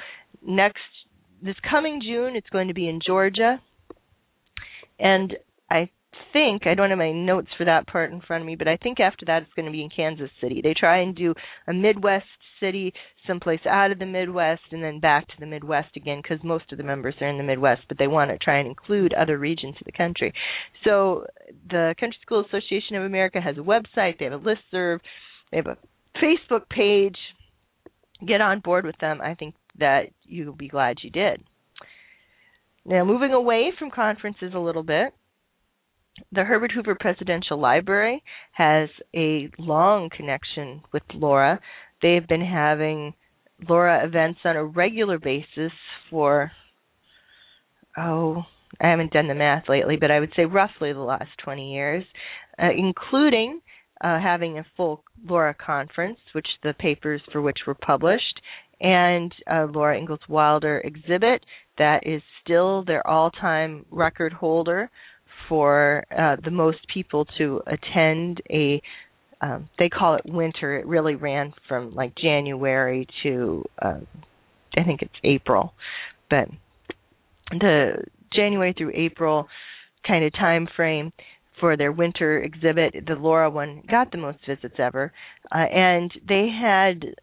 Next 0.47 0.79
this 1.43 1.57
coming 1.69 2.01
June, 2.03 2.37
it's 2.37 2.49
going 2.51 2.69
to 2.69 2.75
be 2.75 2.89
in 2.89 3.01
Georgia, 3.05 3.61
and 4.99 5.37
I 5.71 5.91
think 6.33 6.67
I 6.67 6.75
don't 6.75 6.91
have 6.91 6.99
my 6.99 7.13
notes 7.13 7.49
for 7.57 7.65
that 7.65 7.87
part 7.87 8.13
in 8.13 8.21
front 8.21 8.43
of 8.43 8.47
me, 8.47 8.57
but 8.57 8.69
I 8.69 8.77
think 8.77 9.01
after 9.01 9.25
that 9.27 9.43
it's 9.43 9.53
going 9.55 9.67
to 9.67 9.73
be 9.73 9.83
in 9.83 9.91
Kansas 9.91 10.31
City. 10.41 10.61
They 10.63 10.75
try 10.75 10.99
and 11.01 11.15
do 11.15 11.35
a 11.67 11.73
Midwest 11.73 12.27
city, 12.61 12.93
someplace 13.27 13.61
out 13.69 13.93
of 13.93 13.99
the 13.99 14.07
Midwest, 14.07 14.63
and 14.73 14.83
then 14.83 15.01
back 15.01 15.29
to 15.29 15.35
the 15.39 15.47
Midwest 15.47 15.97
again 15.97 16.21
because 16.23 16.43
most 16.43 16.73
of 16.73 16.79
the 16.79 16.85
members 16.85 17.15
are 17.21 17.29
in 17.29 17.39
the 17.39 17.45
Midwest, 17.45 17.83
but 17.89 17.99
they 17.99 18.09
want 18.09 18.31
to 18.31 18.39
try 18.39 18.59
and 18.59 18.69
include 18.69 19.15
other 19.15 19.39
regions 19.39 19.77
of 19.81 19.85
the 19.87 19.93
country. 19.93 20.33
So 20.85 21.27
the 21.71 21.95
Country 22.01 22.19
School 22.23 22.45
Association 22.45 22.97
of 22.97 23.05
America 23.05 23.41
has 23.41 23.57
a 23.57 23.61
website, 23.61 24.19
they 24.19 24.25
have 24.25 24.35
a 24.35 24.45
list 24.45 24.63
serve, 24.71 25.01
they 25.51 25.59
have 25.59 25.67
a 25.67 25.79
Facebook 26.23 26.69
page. 26.69 27.17
Get 28.27 28.41
on 28.41 28.59
board 28.59 28.85
with 28.85 28.99
them. 29.01 29.21
I 29.23 29.35
think 29.35 29.55
that 29.79 30.11
you'll 30.25 30.55
be 30.55 30.69
glad 30.69 30.97
you 31.03 31.11
did. 31.11 31.43
Now, 32.85 33.05
moving 33.05 33.33
away 33.33 33.73
from 33.79 33.91
conferences 33.91 34.53
a 34.55 34.59
little 34.59 34.83
bit, 34.83 35.13
the 36.33 36.45
Herbert 36.45 36.73
Hoover 36.73 36.97
Presidential 36.99 37.61
Library 37.61 38.23
has 38.53 38.89
a 39.15 39.51
long 39.59 40.11
connection 40.15 40.83
with 40.93 41.03
Laura. 41.15 41.61
They've 42.03 42.27
been 42.27 42.45
having 42.45 43.15
Laura 43.69 44.05
events 44.05 44.41
on 44.45 44.57
a 44.57 44.65
regular 44.65 45.19
basis 45.19 45.73
for, 46.11 46.51
oh, 47.97 48.45
I 48.81 48.89
haven't 48.89 49.13
done 49.13 49.29
the 49.29 49.35
math 49.35 49.69
lately, 49.69 49.97
but 49.97 50.11
I 50.11 50.21
would 50.21 50.33
say 50.37 50.45
roughly 50.45 50.93
the 50.93 51.01
last 51.01 51.31
20 51.45 51.73
years, 51.73 52.05
uh, 52.61 52.71
including 52.77 53.61
uh, 54.01 54.21
having 54.21 54.59
a 54.59 54.67
full 54.77 55.03
Laura 55.25 55.55
conference, 55.55 56.19
which 56.33 56.47
the 56.63 56.75
papers 56.79 57.21
for 57.33 57.43
which 57.43 57.59
were 57.67 57.75
published, 57.75 58.41
and 58.81 59.33
uh, 59.51 59.67
Laura 59.71 59.99
Ingalls 59.99 60.21
Wilder 60.29 60.81
exhibit 60.85 61.45
that 61.79 62.07
is 62.07 62.23
still 62.43 62.85
their 62.85 63.07
all-time 63.07 63.85
record 63.91 64.33
holder 64.33 64.91
for 65.49 66.05
uh, 66.17 66.37
the 66.45 66.51
most 66.51 66.79
people 66.93 67.27
to 67.39 67.61
attend 67.67 68.43
a 68.51 68.81
um, 69.41 69.69
they 69.79 69.89
call 69.89 70.17
it 70.17 70.23
winter. 70.27 70.79
It 70.79 70.87
really 70.87 71.15
ran 71.15 71.55
from 71.69 71.95
like 71.95 72.13
January 72.17 73.07
to 73.23 73.65
uh, 73.81 74.01
I 74.77 74.85
think 74.85 75.03
it's 75.03 75.15
April, 75.25 75.73
but 76.29 76.49
the 77.51 78.05
January 78.35 78.75
through 78.77 78.93
April 78.95 79.47
kind 80.07 80.25
of 80.25 80.33
time 80.33 80.69
frame 80.77 81.13
for 81.61 81.77
their 81.77 81.93
winter 81.93 82.43
exhibit. 82.43 82.95
The 83.07 83.15
Laura 83.15 83.51
one 83.51 83.83
got 83.89 84.11
the 84.11 84.19
most 84.19 84.39
visits 84.47 84.75
ever, 84.79 85.13
uh, 85.53 85.59
and 85.59 86.13
they 86.29 86.49
had 86.49 87.15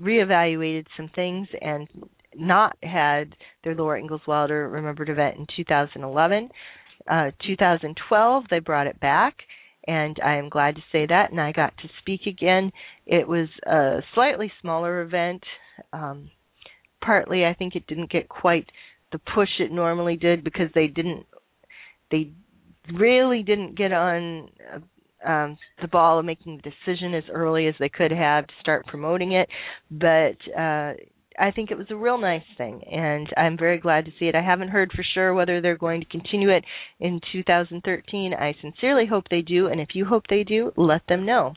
reevaluated 0.00 0.86
some 0.96 1.10
things 1.14 1.48
and 1.60 1.88
not 2.36 2.76
had 2.82 3.36
their 3.62 3.74
Laura 3.74 4.00
Ingalls 4.00 4.26
Wilder 4.26 4.68
Remembered 4.68 5.08
event 5.08 5.36
in 5.36 5.46
2011. 5.56 6.50
Uh, 7.10 7.30
2012, 7.46 8.44
they 8.50 8.58
brought 8.58 8.86
it 8.86 8.98
back, 9.00 9.36
and 9.86 10.18
I 10.24 10.36
am 10.36 10.48
glad 10.48 10.76
to 10.76 10.82
say 10.90 11.06
that. 11.06 11.30
And 11.30 11.40
I 11.40 11.52
got 11.52 11.76
to 11.78 11.88
speak 12.00 12.22
again. 12.26 12.72
It 13.06 13.28
was 13.28 13.48
a 13.66 14.00
slightly 14.14 14.50
smaller 14.60 15.02
event. 15.02 15.42
Um, 15.92 16.30
partly, 17.04 17.44
I 17.44 17.54
think 17.54 17.76
it 17.76 17.86
didn't 17.86 18.10
get 18.10 18.28
quite 18.28 18.66
the 19.12 19.18
push 19.18 19.60
it 19.60 19.70
normally 19.70 20.16
did 20.16 20.42
because 20.42 20.70
they 20.74 20.86
didn't. 20.86 21.26
They 22.10 22.30
really 22.92 23.42
didn't 23.42 23.76
get 23.76 23.92
on 23.92 24.48
um, 25.26 25.58
the 25.80 25.88
ball 25.88 26.18
of 26.18 26.24
making 26.24 26.60
the 26.62 26.70
decision 26.70 27.14
as 27.14 27.24
early 27.30 27.66
as 27.66 27.74
they 27.78 27.88
could 27.88 28.10
have 28.10 28.46
to 28.46 28.54
start 28.60 28.86
promoting 28.86 29.32
it. 29.32 29.48
But 29.90 30.36
uh, 30.56 30.94
I 31.38 31.50
think 31.54 31.70
it 31.70 31.78
was 31.78 31.86
a 31.90 31.96
real 31.96 32.18
nice 32.18 32.44
thing, 32.56 32.82
and 32.90 33.28
I'm 33.36 33.58
very 33.58 33.78
glad 33.78 34.04
to 34.04 34.12
see 34.18 34.26
it. 34.26 34.34
I 34.34 34.42
haven't 34.42 34.68
heard 34.68 34.92
for 34.92 35.04
sure 35.14 35.34
whether 35.34 35.60
they're 35.60 35.76
going 35.76 36.00
to 36.00 36.06
continue 36.06 36.50
it 36.50 36.64
in 37.00 37.20
2013. 37.32 38.34
I 38.34 38.54
sincerely 38.60 39.06
hope 39.06 39.24
they 39.30 39.42
do, 39.42 39.66
and 39.66 39.80
if 39.80 39.88
you 39.94 40.04
hope 40.04 40.24
they 40.28 40.44
do, 40.44 40.72
let 40.76 41.02
them 41.08 41.26
know. 41.26 41.54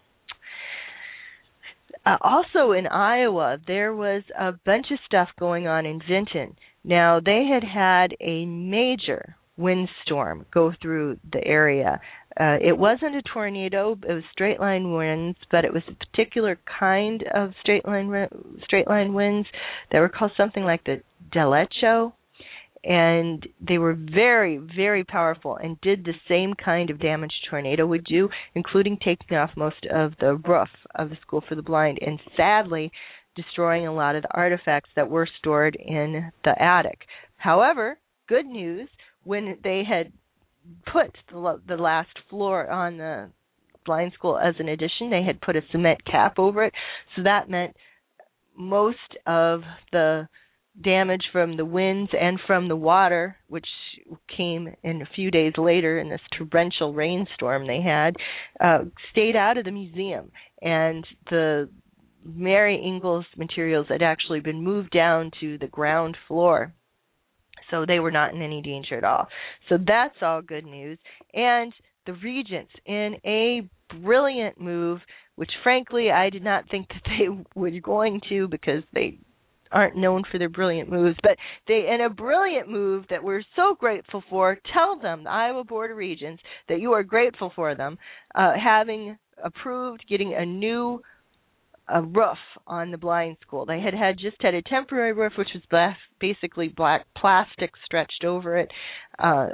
Uh, 2.05 2.17
also 2.21 2.71
in 2.71 2.87
Iowa, 2.87 3.57
there 3.67 3.93
was 3.93 4.23
a 4.37 4.53
bunch 4.65 4.87
of 4.91 4.99
stuff 5.05 5.29
going 5.39 5.67
on 5.67 5.85
in 5.85 5.99
Vinton. 6.07 6.55
Now, 6.83 7.19
they 7.19 7.45
had 7.51 7.63
had 7.63 8.15
a 8.21 8.45
major 8.45 9.35
windstorm 9.57 10.45
go 10.53 10.71
through 10.81 11.17
the 11.31 11.45
area. 11.45 11.99
Uh, 12.39 12.57
it 12.61 12.77
wasn't 12.77 13.15
a 13.15 13.21
tornado; 13.23 13.97
it 14.07 14.13
was 14.13 14.23
straight 14.31 14.59
line 14.59 14.93
winds, 14.93 15.37
but 15.49 15.65
it 15.65 15.73
was 15.73 15.81
a 15.87 16.05
particular 16.05 16.59
kind 16.79 17.23
of 17.33 17.51
straight 17.61 17.85
line 17.85 18.27
straight 18.63 18.87
line 18.87 19.13
winds 19.13 19.47
that 19.91 19.99
were 19.99 20.09
called 20.09 20.31
something 20.37 20.63
like 20.63 20.83
the 20.83 21.01
derecho, 21.33 22.13
and 22.83 23.47
they 23.59 23.79
were 23.79 23.93
very 23.95 24.57
very 24.57 25.03
powerful 25.03 25.55
and 25.55 25.81
did 25.81 26.05
the 26.05 26.13
same 26.27 26.53
kind 26.53 26.91
of 26.91 26.99
damage 26.99 27.33
tornado 27.49 27.87
would 27.87 28.05
do, 28.05 28.29
including 28.53 28.97
taking 28.97 29.35
off 29.35 29.49
most 29.57 29.87
of 29.91 30.13
the 30.19 30.35
roof 30.47 30.69
of 30.93 31.09
the 31.09 31.17
school 31.21 31.43
for 31.49 31.55
the 31.55 31.63
blind, 31.63 31.97
and 32.05 32.19
sadly 32.35 32.91
destroying 33.35 33.87
a 33.87 33.93
lot 33.93 34.15
of 34.15 34.21
the 34.21 34.35
artifacts 34.35 34.89
that 34.95 35.09
were 35.09 35.27
stored 35.39 35.75
in 35.75 36.31
the 36.43 36.61
attic. 36.61 36.99
However, 37.37 37.97
good 38.27 38.45
news 38.45 38.89
when 39.23 39.57
they 39.63 39.83
had 39.87 40.11
put 40.91 41.15
the, 41.31 41.61
the 41.67 41.75
last 41.75 42.09
floor 42.29 42.69
on 42.69 42.97
the 42.97 43.29
blind 43.85 44.13
school 44.13 44.37
as 44.37 44.55
an 44.59 44.69
addition. 44.69 45.09
They 45.09 45.23
had 45.23 45.41
put 45.41 45.55
a 45.55 45.61
cement 45.71 45.99
cap 46.05 46.37
over 46.37 46.63
it, 46.63 46.73
so 47.15 47.23
that 47.23 47.49
meant 47.49 47.75
most 48.57 48.97
of 49.25 49.61
the 49.91 50.27
damage 50.83 51.23
from 51.31 51.57
the 51.57 51.65
winds 51.65 52.11
and 52.19 52.39
from 52.45 52.67
the 52.67 52.75
water, 52.75 53.37
which 53.47 53.65
came 54.35 54.73
in 54.83 55.01
a 55.01 55.09
few 55.15 55.31
days 55.31 55.53
later 55.57 55.99
in 55.99 56.09
this 56.09 56.21
torrential 56.37 56.93
rainstorm 56.93 57.67
they 57.67 57.81
had, 57.81 58.15
uh, 58.59 58.85
stayed 59.11 59.35
out 59.35 59.57
of 59.57 59.65
the 59.65 59.71
museum. 59.71 60.31
And 60.61 61.05
the 61.29 61.69
Mary 62.23 62.81
Ingalls 62.83 63.25
materials 63.37 63.87
had 63.89 64.01
actually 64.01 64.39
been 64.39 64.63
moved 64.63 64.91
down 64.91 65.31
to 65.39 65.57
the 65.57 65.67
ground 65.67 66.17
floor. 66.27 66.73
So 67.71 67.85
they 67.85 67.99
were 67.99 68.11
not 68.11 68.33
in 68.33 68.41
any 68.41 68.61
danger 68.61 68.97
at 68.97 69.03
all. 69.03 69.27
So 69.69 69.77
that's 69.77 70.15
all 70.21 70.41
good 70.41 70.65
news. 70.65 70.97
And 71.33 71.73
the 72.05 72.13
Regents, 72.13 72.71
in 72.85 73.15
a 73.25 73.69
brilliant 74.01 74.59
move, 74.59 75.01
which 75.35 75.51
frankly 75.63 76.09
I 76.11 76.29
did 76.29 76.43
not 76.43 76.69
think 76.69 76.87
that 76.89 77.01
they 77.05 77.27
were 77.59 77.71
going 77.81 78.21
to 78.29 78.47
because 78.47 78.83
they 78.93 79.19
aren't 79.71 79.97
known 79.97 80.23
for 80.31 80.37
their 80.37 80.49
brilliant 80.49 80.89
moves, 80.89 81.17
but 81.21 81.37
they 81.67 81.89
in 81.93 82.01
a 82.01 82.09
brilliant 82.09 82.69
move 82.69 83.05
that 83.09 83.23
we're 83.23 83.43
so 83.55 83.75
grateful 83.77 84.23
for, 84.29 84.57
tell 84.73 84.97
them 84.99 85.23
the 85.23 85.29
Iowa 85.29 85.63
Board 85.63 85.91
of 85.91 85.97
Regents 85.97 86.41
that 86.69 86.79
you 86.79 86.93
are 86.93 87.03
grateful 87.03 87.51
for 87.55 87.75
them 87.75 87.97
uh, 88.35 88.53
having 88.61 89.17
approved 89.43 90.05
getting 90.09 90.33
a 90.33 90.45
new 90.45 91.01
a 91.89 92.01
roof 92.01 92.37
on 92.65 92.91
the 92.91 92.97
blind 92.97 93.37
school. 93.41 93.65
They 93.65 93.79
had 93.79 93.93
had 93.93 94.17
just 94.17 94.37
had 94.41 94.53
a 94.53 94.61
temporary 94.61 95.13
roof, 95.13 95.33
which 95.37 95.49
was 95.53 95.63
basically 96.19 96.67
black 96.67 97.05
plastic 97.15 97.71
stretched 97.85 98.23
over 98.25 98.57
it 98.57 98.71
uh, 99.19 99.47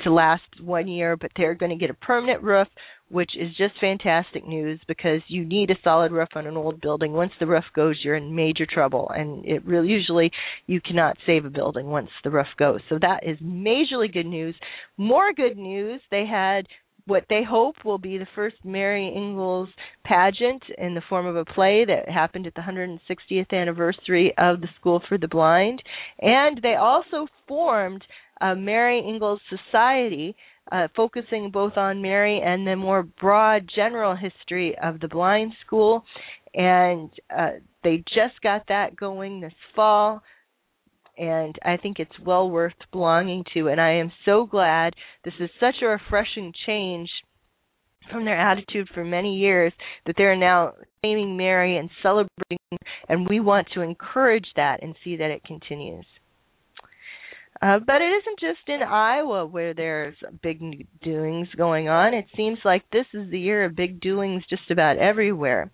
to 0.00 0.12
last 0.12 0.42
one 0.60 0.88
year. 0.88 1.16
But 1.16 1.32
they're 1.36 1.54
going 1.54 1.70
to 1.70 1.76
get 1.76 1.90
a 1.90 1.94
permanent 1.94 2.42
roof, 2.42 2.68
which 3.08 3.30
is 3.38 3.48
just 3.56 3.80
fantastic 3.80 4.46
news 4.46 4.80
because 4.86 5.20
you 5.28 5.44
need 5.44 5.70
a 5.70 5.78
solid 5.82 6.12
roof 6.12 6.28
on 6.34 6.46
an 6.46 6.56
old 6.56 6.80
building. 6.80 7.12
Once 7.12 7.32
the 7.40 7.46
roof 7.46 7.64
goes, 7.74 7.96
you're 8.02 8.16
in 8.16 8.34
major 8.34 8.66
trouble, 8.66 9.10
and 9.14 9.44
it 9.44 9.64
really 9.64 9.88
usually 9.88 10.30
you 10.66 10.80
cannot 10.80 11.16
save 11.26 11.44
a 11.44 11.50
building 11.50 11.86
once 11.86 12.10
the 12.24 12.30
roof 12.30 12.48
goes. 12.58 12.80
So 12.88 12.98
that 13.00 13.20
is 13.26 13.38
majorly 13.38 14.12
good 14.12 14.26
news. 14.26 14.54
More 14.96 15.32
good 15.32 15.56
news, 15.56 16.00
they 16.10 16.26
had 16.26 16.66
what 17.08 17.24
they 17.30 17.42
hope 17.42 17.76
will 17.84 17.98
be 17.98 18.18
the 18.18 18.26
first 18.34 18.56
Mary 18.64 19.12
Ingalls 19.14 19.70
pageant 20.04 20.62
in 20.76 20.94
the 20.94 21.02
form 21.08 21.26
of 21.26 21.36
a 21.36 21.44
play 21.44 21.84
that 21.86 22.08
happened 22.08 22.46
at 22.46 22.54
the 22.54 22.60
160th 22.60 23.52
anniversary 23.52 24.32
of 24.36 24.60
the 24.60 24.68
School 24.78 25.02
for 25.08 25.18
the 25.18 25.26
Blind. 25.26 25.82
And 26.20 26.60
they 26.62 26.74
also 26.74 27.26
formed 27.46 28.04
a 28.40 28.54
Mary 28.54 29.00
Ingalls 29.00 29.40
Society, 29.48 30.36
uh, 30.70 30.88
focusing 30.94 31.50
both 31.50 31.76
on 31.76 32.02
Mary 32.02 32.42
and 32.44 32.66
the 32.66 32.76
more 32.76 33.02
broad 33.02 33.68
general 33.74 34.14
history 34.14 34.76
of 34.82 35.00
the 35.00 35.08
blind 35.08 35.52
school. 35.64 36.04
And 36.54 37.10
uh, 37.36 37.52
they 37.82 38.04
just 38.14 38.40
got 38.42 38.64
that 38.68 38.96
going 38.96 39.40
this 39.40 39.52
fall 39.74 40.22
and 41.18 41.56
I 41.64 41.76
think 41.76 41.98
it's 41.98 42.18
well 42.24 42.50
worth 42.50 42.74
belonging 42.92 43.44
to. 43.54 43.68
And 43.68 43.80
I 43.80 43.94
am 43.94 44.12
so 44.24 44.46
glad 44.46 44.94
this 45.24 45.34
is 45.40 45.50
such 45.60 45.76
a 45.82 45.86
refreshing 45.86 46.52
change 46.66 47.08
from 48.10 48.24
their 48.24 48.38
attitude 48.38 48.88
for 48.94 49.04
many 49.04 49.36
years 49.36 49.72
that 50.06 50.14
they're 50.16 50.36
now 50.36 50.72
naming 51.02 51.36
Mary 51.36 51.76
and 51.76 51.90
celebrating, 52.02 52.58
and 53.08 53.28
we 53.28 53.40
want 53.40 53.68
to 53.74 53.82
encourage 53.82 54.46
that 54.56 54.82
and 54.82 54.94
see 55.04 55.16
that 55.16 55.30
it 55.30 55.44
continues. 55.44 56.06
Uh, 57.60 57.78
but 57.84 58.00
it 58.00 58.12
isn't 58.22 58.38
just 58.38 58.68
in 58.68 58.82
Iowa 58.82 59.44
where 59.44 59.74
there's 59.74 60.14
big 60.42 60.86
doings 61.02 61.48
going 61.56 61.88
on. 61.88 62.14
It 62.14 62.26
seems 62.36 62.58
like 62.64 62.84
this 62.92 63.06
is 63.12 63.30
the 63.30 63.40
year 63.40 63.64
of 63.64 63.74
big 63.74 64.00
doings 64.00 64.44
just 64.48 64.70
about 64.70 64.98
everywhere. 64.98 65.70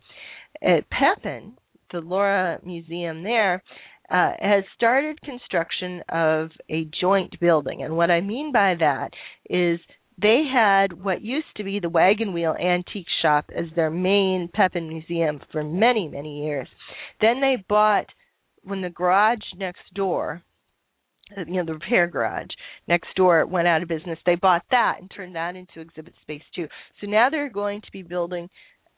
At 0.62 0.88
Pepin, 0.88 1.54
the 1.92 2.00
Laura 2.00 2.58
Museum 2.64 3.22
there, 3.22 3.62
uh, 4.10 4.32
has 4.38 4.64
started 4.76 5.20
construction 5.22 6.02
of 6.10 6.50
a 6.70 6.88
joint 7.00 7.38
building. 7.40 7.82
And 7.82 7.96
what 7.96 8.10
I 8.10 8.20
mean 8.20 8.52
by 8.52 8.74
that 8.78 9.10
is 9.48 9.80
they 10.20 10.44
had 10.52 10.92
what 10.92 11.22
used 11.22 11.46
to 11.56 11.64
be 11.64 11.80
the 11.80 11.88
Wagon 11.88 12.32
Wheel 12.32 12.54
Antique 12.60 13.06
Shop 13.22 13.50
as 13.56 13.66
their 13.74 13.90
main 13.90 14.48
Pepin 14.52 14.88
museum 14.88 15.40
for 15.50 15.64
many, 15.64 16.08
many 16.08 16.44
years. 16.44 16.68
Then 17.20 17.40
they 17.40 17.64
bought, 17.68 18.06
when 18.62 18.80
the 18.80 18.90
garage 18.90 19.42
next 19.56 19.82
door, 19.94 20.42
uh, 21.36 21.44
you 21.46 21.54
know, 21.54 21.64
the 21.64 21.74
repair 21.74 22.06
garage 22.06 22.50
next 22.86 23.08
door 23.16 23.44
went 23.46 23.66
out 23.66 23.82
of 23.82 23.88
business, 23.88 24.18
they 24.24 24.36
bought 24.36 24.62
that 24.70 24.98
and 25.00 25.10
turned 25.10 25.34
that 25.34 25.56
into 25.56 25.80
exhibit 25.80 26.14
space 26.22 26.42
too. 26.54 26.68
So 27.00 27.06
now 27.06 27.30
they're 27.30 27.50
going 27.50 27.80
to 27.80 27.92
be 27.92 28.02
building 28.02 28.48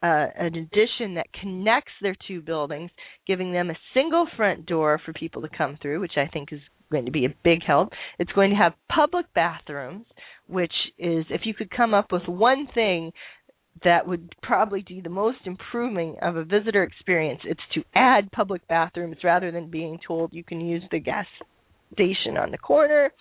uh, 0.02 0.26
an 0.36 0.54
addition 0.54 1.14
that 1.14 1.32
connects 1.40 1.92
their 2.02 2.16
two 2.28 2.40
buildings, 2.40 2.90
giving 3.26 3.52
them 3.52 3.70
a 3.70 3.78
single 3.94 4.26
front 4.36 4.66
door 4.66 5.00
for 5.04 5.12
people 5.12 5.42
to 5.42 5.48
come 5.56 5.78
through, 5.80 6.00
which 6.00 6.16
I 6.16 6.28
think 6.30 6.52
is 6.52 6.60
going 6.90 7.06
to 7.06 7.10
be 7.10 7.24
a 7.24 7.34
big 7.42 7.62
help. 7.66 7.90
It's 8.18 8.32
going 8.32 8.50
to 8.50 8.56
have 8.56 8.74
public 8.94 9.26
bathrooms, 9.34 10.06
which 10.46 10.72
is 10.98 11.24
if 11.30 11.42
you 11.44 11.54
could 11.54 11.70
come 11.70 11.94
up 11.94 12.12
with 12.12 12.26
one 12.26 12.68
thing 12.74 13.12
that 13.84 14.06
would 14.06 14.34
probably 14.42 14.82
do 14.82 15.02
the 15.02 15.10
most 15.10 15.38
improving 15.44 16.16
of 16.22 16.36
a 16.36 16.44
visitor 16.44 16.82
experience, 16.82 17.40
it's 17.44 17.60
to 17.74 17.82
add 17.94 18.30
public 18.32 18.66
bathrooms 18.68 19.16
rather 19.24 19.50
than 19.50 19.70
being 19.70 19.98
told 20.06 20.32
you 20.32 20.44
can 20.44 20.60
use 20.60 20.82
the 20.90 20.98
gas 20.98 21.26
station 21.92 22.36
on 22.38 22.50
the 22.50 22.58
corner. 22.58 23.12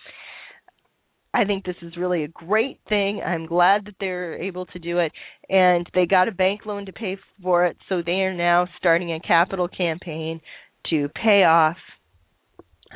I 1.35 1.43
think 1.43 1.65
this 1.65 1.75
is 1.81 1.97
really 1.97 2.23
a 2.23 2.29
great 2.29 2.79
thing. 2.87 3.21
I'm 3.21 3.45
glad 3.45 3.85
that 3.85 3.95
they're 3.99 4.41
able 4.41 4.65
to 4.67 4.79
do 4.79 4.99
it. 4.99 5.11
And 5.49 5.85
they 5.93 6.05
got 6.05 6.29
a 6.29 6.31
bank 6.31 6.61
loan 6.65 6.85
to 6.85 6.93
pay 6.93 7.17
for 7.43 7.65
it, 7.65 7.75
so 7.89 8.01
they 8.01 8.21
are 8.21 8.33
now 8.33 8.67
starting 8.77 9.11
a 9.11 9.19
capital 9.19 9.67
campaign 9.67 10.39
to 10.89 11.09
pay 11.09 11.43
off 11.43 11.77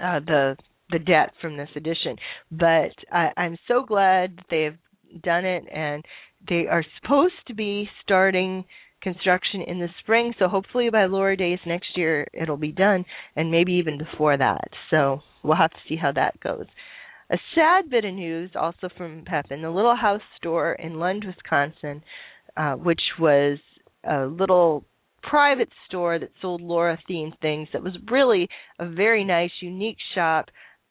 uh, 0.01 0.19
the 0.25 0.55
the 0.91 0.99
debt 0.99 1.33
from 1.39 1.55
this 1.55 1.69
edition. 1.75 2.15
But 2.49 2.91
I, 3.11 3.29
I'm 3.37 3.57
so 3.67 3.83
glad 3.83 4.37
that 4.37 4.45
they 4.49 4.63
have 4.63 5.21
done 5.21 5.45
it, 5.45 5.65
and 5.71 6.03
they 6.47 6.65
are 6.65 6.83
supposed 7.01 7.35
to 7.47 7.53
be 7.53 7.87
starting 8.03 8.65
construction 9.01 9.61
in 9.61 9.79
the 9.79 9.89
spring. 9.99 10.33
So 10.39 10.47
hopefully 10.47 10.89
by 10.89 11.05
Laura 11.05 11.37
Days 11.37 11.59
next 11.65 11.95
year 11.95 12.27
it'll 12.33 12.57
be 12.57 12.71
done, 12.71 13.05
and 13.35 13.51
maybe 13.51 13.73
even 13.73 13.97
before 13.97 14.37
that. 14.37 14.69
So 14.89 15.21
we'll 15.43 15.57
have 15.57 15.71
to 15.71 15.77
see 15.87 15.95
how 15.95 16.11
that 16.13 16.39
goes. 16.39 16.65
A 17.31 17.37
sad 17.53 17.89
bit 17.89 18.05
of 18.05 18.13
news 18.13 18.51
also 18.55 18.89
from 18.97 19.23
Pepin, 19.25 19.61
the 19.61 19.69
little 19.69 19.95
house 19.95 20.21
store 20.37 20.73
in 20.73 20.99
Lund, 20.99 21.25
Wisconsin, 21.25 22.03
uh, 22.57 22.73
which 22.73 23.01
was 23.19 23.59
a 24.03 24.25
little 24.25 24.83
private 25.21 25.69
store 25.87 26.17
that 26.17 26.31
sold 26.41 26.61
Laura 26.61 26.97
themed 27.09 27.37
things 27.39 27.67
that 27.73 27.83
was 27.83 27.93
really 28.09 28.47
a 28.79 28.89
very 28.89 29.23
nice, 29.23 29.51
unique 29.61 29.97
shop. 30.15 30.45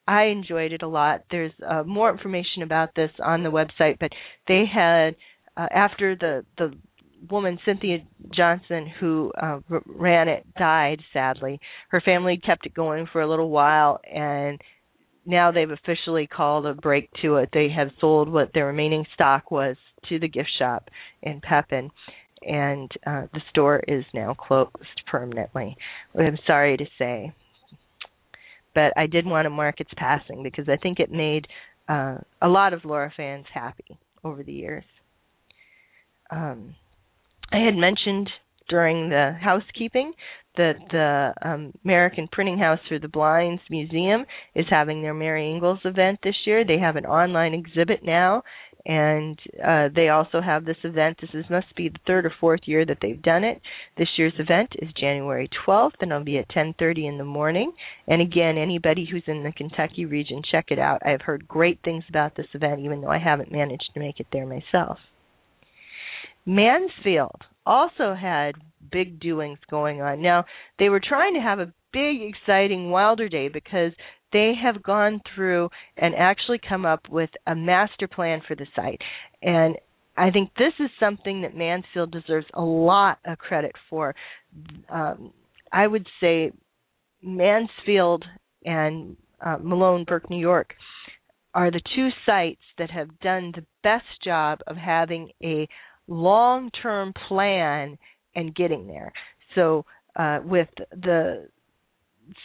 I 0.07 0.25
enjoyed 0.25 0.71
it 0.71 0.81
a 0.81 0.87
lot. 0.87 1.23
There's 1.29 1.51
uh, 1.67 1.83
more 1.83 2.09
information 2.09 2.63
about 2.63 2.95
this 2.95 3.11
on 3.23 3.43
the 3.43 3.51
website, 3.51 3.97
but 3.99 4.11
they 4.47 4.63
had 4.71 5.15
uh, 5.57 5.67
after 5.71 6.15
the 6.15 6.45
the 6.57 6.73
woman 7.29 7.59
Cynthia 7.65 7.97
Johnson 8.33 8.87
who 8.99 9.31
uh, 9.41 9.59
r- 9.69 9.83
ran 9.85 10.29
it 10.29 10.45
died 10.57 11.01
sadly. 11.11 11.59
Her 11.89 11.99
family 11.99 12.37
kept 12.37 12.65
it 12.65 12.73
going 12.73 13.07
for 13.11 13.21
a 13.21 13.29
little 13.29 13.49
while 13.49 13.99
and 14.09 14.59
now 15.25 15.51
they've 15.51 15.69
officially 15.69 16.27
called 16.27 16.65
a 16.65 16.73
break 16.73 17.09
to 17.21 17.35
it. 17.35 17.49
They 17.53 17.69
have 17.69 17.89
sold 17.99 18.29
what 18.29 18.51
their 18.53 18.67
remaining 18.67 19.05
stock 19.13 19.51
was 19.51 19.75
to 20.07 20.19
the 20.19 20.27
gift 20.27 20.49
shop 20.57 20.89
in 21.21 21.41
Pepin, 21.41 21.91
and 22.41 22.91
uh, 23.05 23.27
the 23.33 23.41
store 23.49 23.81
is 23.87 24.05
now 24.13 24.33
closed 24.33 24.71
permanently. 25.09 25.75
I'm 26.17 26.37
sorry 26.47 26.77
to 26.77 26.85
say, 26.97 27.33
but 28.73 28.93
I 28.95 29.07
did 29.07 29.25
want 29.25 29.45
to 29.45 29.49
mark 29.49 29.81
its 29.81 29.91
passing 29.97 30.43
because 30.43 30.69
I 30.69 30.77
think 30.77 30.99
it 30.99 31.11
made 31.11 31.47
uh, 31.87 32.17
a 32.41 32.47
lot 32.47 32.73
of 32.73 32.85
Laura 32.85 33.11
fans 33.15 33.45
happy 33.53 33.97
over 34.23 34.43
the 34.43 34.53
years. 34.53 34.83
Um, 36.31 36.75
I 37.51 37.57
had 37.57 37.75
mentioned 37.75 38.29
during 38.69 39.09
the 39.09 39.35
housekeeping 39.41 40.13
that 40.59 40.75
the 40.91 41.33
um, 41.47 41.71
American 41.85 42.27
Printing 42.29 42.59
House 42.59 42.79
for 42.89 42.99
the 42.99 43.07
Blinds 43.07 43.61
Museum 43.69 44.25
is 44.55 44.65
having 44.69 45.01
their 45.01 45.13
Mary 45.13 45.49
Ingalls 45.49 45.79
event 45.85 46.19
this 46.21 46.35
year. 46.45 46.65
They 46.65 46.77
have 46.77 46.97
an 46.97 47.05
online 47.05 47.53
exhibit 47.53 48.03
now, 48.03 48.43
and 48.85 49.39
uh, 49.65 49.87
they 49.95 50.09
also 50.09 50.41
have 50.41 50.65
this 50.65 50.75
event. 50.83 51.17
This 51.21 51.29
is, 51.33 51.45
must 51.49 51.73
be 51.77 51.87
the 51.87 51.99
third 52.05 52.25
or 52.25 52.33
fourth 52.41 52.59
year 52.65 52.85
that 52.85 52.97
they've 53.01 53.21
done 53.21 53.45
it. 53.45 53.61
This 53.97 54.09
year's 54.17 54.33
event 54.37 54.73
is 54.81 54.89
January 54.99 55.49
12th, 55.65 55.93
and 56.01 56.11
it'll 56.11 56.25
be 56.25 56.37
at 56.39 56.49
10:30 56.49 57.07
in 57.07 57.17
the 57.17 57.23
morning. 57.23 57.71
And 58.09 58.21
again, 58.21 58.57
anybody 58.57 59.07
who's 59.09 59.23
in 59.27 59.43
the 59.43 59.53
Kentucky 59.53 60.05
region, 60.05 60.41
check 60.51 60.65
it 60.71 60.79
out. 60.79 61.01
I've 61.05 61.21
heard 61.21 61.47
great 61.47 61.79
things 61.85 62.03
about 62.09 62.35
this 62.35 62.47
event, 62.53 62.81
even 62.81 62.99
though 62.99 63.11
I 63.11 63.19
haven't 63.19 63.49
managed 63.49 63.91
to 63.93 64.01
make 64.01 64.19
it 64.19 64.27
there 64.33 64.45
myself. 64.45 64.97
Mansfield 66.45 67.45
also 67.69 68.15
had 68.19 68.55
big 68.91 69.19
doings 69.19 69.59
going 69.69 70.01
on. 70.01 70.21
Now, 70.21 70.45
they 70.79 70.89
were 70.89 70.99
trying 70.99 71.35
to 71.35 71.39
have 71.39 71.59
a 71.59 71.71
big, 71.93 72.21
exciting 72.21 72.89
Wilder 72.89 73.29
Day 73.29 73.47
because 73.47 73.91
they 74.33 74.53
have 74.61 74.81
gone 74.81 75.21
through 75.35 75.69
and 75.95 76.15
actually 76.15 76.59
come 76.67 76.85
up 76.85 77.01
with 77.09 77.29
a 77.45 77.55
master 77.55 78.07
plan 78.07 78.41
for 78.47 78.55
the 78.55 78.65
site. 78.75 79.01
And 79.41 79.75
I 80.17 80.31
think 80.31 80.49
this 80.57 80.73
is 80.79 80.89
something 80.99 81.43
that 81.43 81.55
Mansfield 81.55 82.11
deserves 82.11 82.47
a 82.53 82.61
lot 82.61 83.19
of 83.25 83.37
credit 83.37 83.73
for. 83.89 84.15
Um, 84.89 85.31
I 85.71 85.85
would 85.85 86.07
say 86.19 86.51
Mansfield 87.21 88.25
and 88.65 89.15
uh, 89.45 89.57
Malone 89.61 90.05
Burke, 90.07 90.29
New 90.29 90.39
York, 90.39 90.73
are 91.53 91.71
the 91.71 91.81
two 91.95 92.09
sites 92.25 92.61
that 92.77 92.91
have 92.91 93.19
done 93.19 93.51
the 93.55 93.65
best 93.83 94.05
job 94.23 94.59
of 94.67 94.75
having 94.75 95.29
a 95.43 95.67
long-term 96.09 97.13
plan 97.27 97.97
and 98.35 98.55
getting 98.55 98.87
there. 98.87 99.13
So 99.55 99.85
uh, 100.15 100.39
with 100.43 100.69
the 100.91 101.47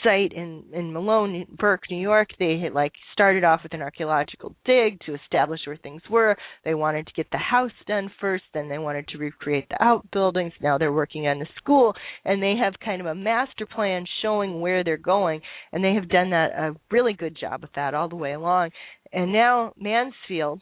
site 0.02 0.32
in 0.32 0.64
in 0.72 0.92
Malone, 0.92 1.46
Burke, 1.58 1.82
New 1.90 2.00
York, 2.00 2.28
they 2.38 2.58
had 2.58 2.72
like 2.72 2.92
started 3.12 3.44
off 3.44 3.60
with 3.62 3.74
an 3.74 3.82
archaeological 3.82 4.54
dig 4.64 5.00
to 5.00 5.14
establish 5.14 5.60
where 5.66 5.76
things 5.76 6.02
were. 6.10 6.36
They 6.64 6.74
wanted 6.74 7.06
to 7.06 7.12
get 7.12 7.30
the 7.30 7.38
house 7.38 7.72
done 7.86 8.10
first, 8.20 8.44
then 8.52 8.68
they 8.68 8.78
wanted 8.78 9.08
to 9.08 9.18
recreate 9.18 9.68
the 9.68 9.82
outbuildings. 9.82 10.52
Now 10.60 10.78
they're 10.78 10.92
working 10.92 11.26
on 11.26 11.38
the 11.38 11.46
school, 11.56 11.94
and 12.24 12.42
they 12.42 12.54
have 12.56 12.74
kind 12.84 13.00
of 13.00 13.06
a 13.06 13.14
master 13.14 13.66
plan 13.66 14.04
showing 14.22 14.60
where 14.60 14.84
they're 14.84 14.96
going, 14.96 15.40
and 15.72 15.82
they 15.82 15.94
have 15.94 16.08
done 16.08 16.30
that 16.30 16.52
a 16.52 16.74
really 16.90 17.12
good 17.12 17.36
job 17.38 17.62
with 17.62 17.72
that 17.74 17.94
all 17.94 18.08
the 18.08 18.16
way 18.16 18.32
along. 18.32 18.70
And 19.12 19.32
now 19.32 19.72
Mansfield 19.78 20.60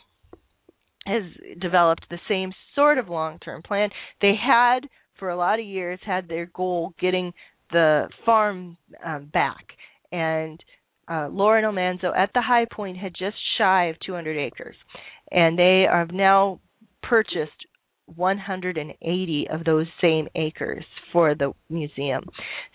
has 1.07 1.23
developed 1.61 2.07
the 2.11 2.21
same 2.29 2.53
sort 2.75 2.99
of 2.99 3.09
long-term 3.09 3.63
plan. 3.63 3.91
They 4.21 4.35
had 4.41 4.81
for 5.19 5.31
a 5.31 5.37
lot 5.37 5.59
of 5.59 5.67
years 5.67 5.99
had 6.05 6.29
their 6.29 6.47
goal 6.47 6.95
getting 7.01 7.33
the 7.71 8.09
farm 8.25 8.77
um, 9.05 9.31
back, 9.33 9.65
and 10.11 10.63
uh, 11.09 11.29
Laura 11.31 11.59
and 11.59 11.67
Almanzo 11.67 12.13
at 12.17 12.31
the 12.35 12.43
high 12.43 12.67
point 12.71 12.97
had 12.99 13.13
just 13.19 13.37
shy 13.59 13.87
of 13.87 13.97
200 14.05 14.37
acres, 14.37 14.77
and 15.31 15.59
they 15.59 15.87
have 15.91 16.13
now 16.13 16.61
purchased 17.03 17.51
180 18.17 19.47
of 19.51 19.65
those 19.65 19.87
same 20.01 20.29
acres 20.35 20.85
for 21.13 21.35
the 21.35 21.53
museum. 21.69 22.25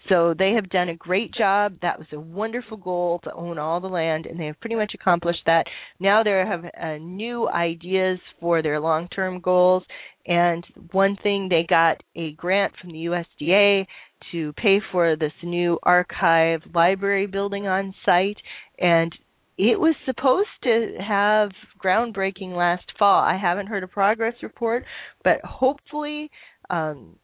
So 0.10 0.34
they 0.38 0.52
have 0.54 0.70
done 0.70 0.90
a 0.90 0.96
great 0.96 1.34
job. 1.34 1.76
That 1.82 2.00
was 2.00 2.08
a 2.14 2.20
wonderful 2.20 2.78
goal 2.78 3.20
to 3.24 3.34
own 3.34 3.58
all 3.58 3.80
the 3.80 3.88
land, 3.88 4.26
and 4.26 4.40
they 4.40 4.46
have 4.46 4.60
pretty 4.60 4.76
much 4.76 4.94
accomplished 4.94 5.42
that. 5.46 5.66
Now 6.00 6.24
they 6.24 6.32
have 6.32 6.66
uh, 6.66 6.98
new 6.98 7.48
ideas 7.50 8.20
for 8.40 8.62
their 8.62 8.80
long 8.80 9.08
term 9.10 9.40
goals. 9.40 9.84
And 10.26 10.66
one 10.92 11.18
thing, 11.24 11.48
they 11.50 11.66
got 11.68 12.04
a 12.16 12.34
grant 12.34 12.74
from 12.82 12.92
the 12.92 13.06
USDA 13.06 13.86
to 14.32 14.54
pay 14.54 14.82
for 14.92 15.16
this 15.16 15.32
new 15.44 15.80
archive 15.84 16.62
library 16.74 17.28
building 17.28 17.68
on 17.68 17.94
site 18.06 18.38
and 18.80 19.14
it 19.58 19.80
was 19.80 19.96
supposed 20.06 20.50
to 20.64 20.98
have 21.00 21.50
groundbreaking 21.84 22.56
last 22.56 22.86
fall. 22.98 23.24
I 23.24 23.38
haven't 23.38 23.68
heard 23.68 23.84
a 23.84 23.88
progress 23.88 24.36
report, 24.42 24.86
but 25.24 25.40
hopefully 25.44 26.30
um 26.70 27.16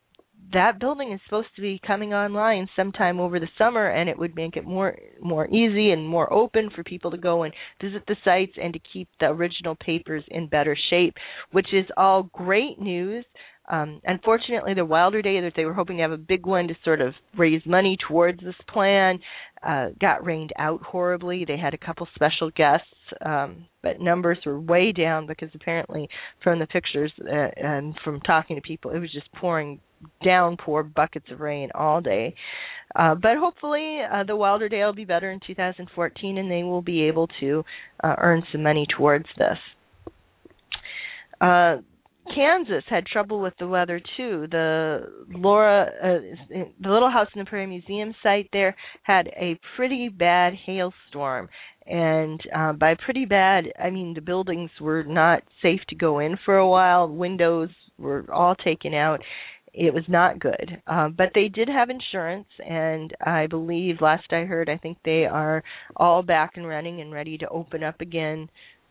that 0.51 0.79
building 0.79 1.11
is 1.13 1.21
supposed 1.25 1.47
to 1.55 1.61
be 1.61 1.79
coming 1.85 2.13
online 2.13 2.67
sometime 2.75 3.19
over 3.19 3.39
the 3.39 3.47
summer 3.57 3.87
and 3.87 4.09
it 4.09 4.17
would 4.17 4.35
make 4.35 4.57
it 4.57 4.65
more 4.65 4.97
more 5.21 5.47
easy 5.47 5.91
and 5.91 6.07
more 6.07 6.31
open 6.31 6.69
for 6.75 6.83
people 6.83 7.11
to 7.11 7.17
go 7.17 7.43
and 7.43 7.53
visit 7.81 8.03
the 8.07 8.15
sites 8.23 8.51
and 8.61 8.73
to 8.73 8.79
keep 8.91 9.07
the 9.19 9.27
original 9.27 9.75
papers 9.75 10.23
in 10.27 10.47
better 10.47 10.77
shape 10.89 11.15
which 11.51 11.67
is 11.73 11.85
all 11.97 12.23
great 12.33 12.79
news 12.79 13.25
um, 13.71 14.01
unfortunately, 14.03 14.73
the 14.73 14.83
Wilder 14.83 15.21
Day 15.21 15.39
that 15.39 15.53
they 15.55 15.63
were 15.63 15.73
hoping 15.73 15.97
to 15.97 16.03
have 16.03 16.11
a 16.11 16.17
big 16.17 16.45
one 16.45 16.67
to 16.67 16.75
sort 16.83 16.99
of 16.99 17.13
raise 17.37 17.61
money 17.65 17.97
towards 18.07 18.41
this 18.41 18.55
plan 18.67 19.19
uh, 19.65 19.87
got 19.99 20.25
rained 20.25 20.51
out 20.57 20.81
horribly. 20.81 21.45
They 21.45 21.57
had 21.57 21.73
a 21.73 21.77
couple 21.77 22.07
special 22.15 22.51
guests, 22.51 22.87
um, 23.25 23.65
but 23.81 23.99
numbers 23.99 24.39
were 24.45 24.59
way 24.59 24.91
down 24.91 25.27
because 25.27 25.49
apparently, 25.53 26.09
from 26.43 26.59
the 26.59 26.67
pictures 26.67 27.11
uh, 27.21 27.49
and 27.55 27.95
from 28.03 28.19
talking 28.21 28.55
to 28.55 28.61
people, 28.61 28.91
it 28.91 28.99
was 28.99 29.11
just 29.11 29.31
pouring 29.33 29.79
downpour 30.23 30.83
buckets 30.83 31.27
of 31.31 31.39
rain 31.39 31.69
all 31.73 32.01
day. 32.01 32.35
Uh, 32.95 33.15
but 33.15 33.37
hopefully, 33.37 34.01
uh, 34.01 34.23
the 34.23 34.35
Wilder 34.35 34.69
Day 34.69 34.83
will 34.83 34.93
be 34.93 35.05
better 35.05 35.31
in 35.31 35.39
2014, 35.45 36.37
and 36.37 36.51
they 36.51 36.63
will 36.63 36.81
be 36.81 37.03
able 37.03 37.27
to 37.39 37.63
uh, 38.03 38.15
earn 38.19 38.43
some 38.51 38.61
money 38.61 38.85
towards 38.95 39.25
this. 39.37 39.57
Uh, 41.41 41.77
Kansas 42.33 42.83
had 42.89 43.05
trouble 43.05 43.41
with 43.41 43.53
the 43.59 43.67
weather 43.67 43.99
too. 44.17 44.47
The 44.49 45.11
Laura, 45.29 45.89
uh, 46.01 46.57
the 46.81 46.89
Little 46.89 47.11
House 47.11 47.27
in 47.35 47.39
the 47.39 47.45
Prairie 47.45 47.67
Museum 47.67 48.13
site 48.23 48.49
there 48.53 48.75
had 49.03 49.27
a 49.27 49.59
pretty 49.75 50.09
bad 50.09 50.53
hailstorm, 50.65 51.49
and 51.85 52.39
uh, 52.55 52.73
by 52.73 52.95
pretty 52.95 53.25
bad, 53.25 53.65
I 53.81 53.89
mean 53.89 54.13
the 54.13 54.21
buildings 54.21 54.71
were 54.79 55.03
not 55.03 55.43
safe 55.61 55.81
to 55.89 55.95
go 55.95 56.19
in 56.19 56.37
for 56.45 56.57
a 56.57 56.67
while. 56.67 57.07
Windows 57.07 57.69
were 57.97 58.25
all 58.31 58.55
taken 58.55 58.93
out. 58.93 59.21
It 59.73 59.93
was 59.93 60.03
not 60.07 60.39
good, 60.39 60.81
uh, 60.85 61.09
but 61.09 61.31
they 61.33 61.47
did 61.47 61.67
have 61.67 61.89
insurance, 61.89 62.47
and 62.63 63.11
I 63.25 63.47
believe 63.47 64.01
last 64.01 64.31
I 64.31 64.41
heard, 64.43 64.69
I 64.69 64.77
think 64.77 64.99
they 65.03 65.25
are 65.25 65.63
all 65.95 66.21
back 66.21 66.51
and 66.55 66.67
running 66.67 67.01
and 67.01 67.11
ready 67.11 67.39
to 67.39 67.49
open 67.49 67.83
up 67.83 67.99
again. 67.99 68.49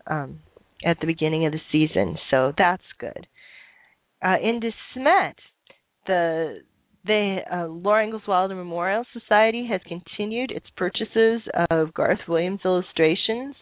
Um, 0.09 0.41
at 0.85 0.99
the 1.01 1.07
beginning 1.07 1.47
of 1.47 1.53
the 1.53 1.61
season, 1.71 2.17
so 2.31 2.53
that's 2.57 2.83
good. 2.99 3.27
Uh, 4.25 4.37
in 4.43 4.61
DeSmet, 4.61 5.35
the 6.07 6.61
the 7.05 7.39
uh, 7.53 7.67
Laura 7.67 8.09
Wilder 8.29 8.55
Memorial 8.55 9.05
Society 9.13 9.67
has 9.69 9.81
continued 9.89 10.53
its 10.53 10.67
purchases 10.77 11.43
of 11.71 11.93
Garth 11.95 12.21
Williams 12.29 12.61
illustrations. 12.65 13.57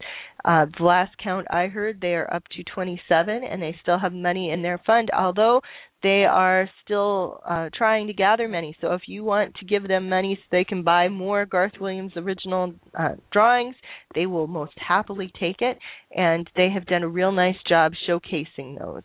Uh, 0.44 0.66
the 0.76 0.84
last 0.84 1.16
count 1.22 1.46
I 1.50 1.66
heard, 1.66 2.00
they 2.00 2.14
are 2.14 2.32
up 2.34 2.42
to 2.52 2.62
27, 2.74 3.42
and 3.42 3.62
they 3.62 3.74
still 3.80 3.98
have 3.98 4.12
money 4.12 4.50
in 4.50 4.60
their 4.62 4.78
fund, 4.84 5.08
although 5.16 5.62
they 6.02 6.24
are 6.24 6.68
still 6.84 7.40
uh, 7.48 7.68
trying 7.74 8.06
to 8.06 8.12
gather 8.12 8.48
money. 8.48 8.76
So 8.80 8.92
if 8.92 9.02
you 9.06 9.24
want 9.24 9.54
to 9.56 9.64
give 9.64 9.86
them 9.86 10.08
money 10.08 10.38
so 10.40 10.46
they 10.50 10.64
can 10.64 10.82
buy 10.82 11.08
more 11.08 11.46
Garth 11.46 11.74
Williams 11.80 12.12
original 12.16 12.74
uh, 12.98 13.16
drawings, 13.32 13.74
they 14.14 14.26
will 14.26 14.46
most 14.46 14.72
happily 14.76 15.30
take 15.38 15.60
it, 15.60 15.78
and 16.16 16.48
they 16.56 16.70
have 16.70 16.86
done 16.86 17.02
a 17.02 17.08
real 17.08 17.32
nice 17.32 17.56
job 17.68 17.92
showcasing 18.08 18.78
those. 18.78 19.02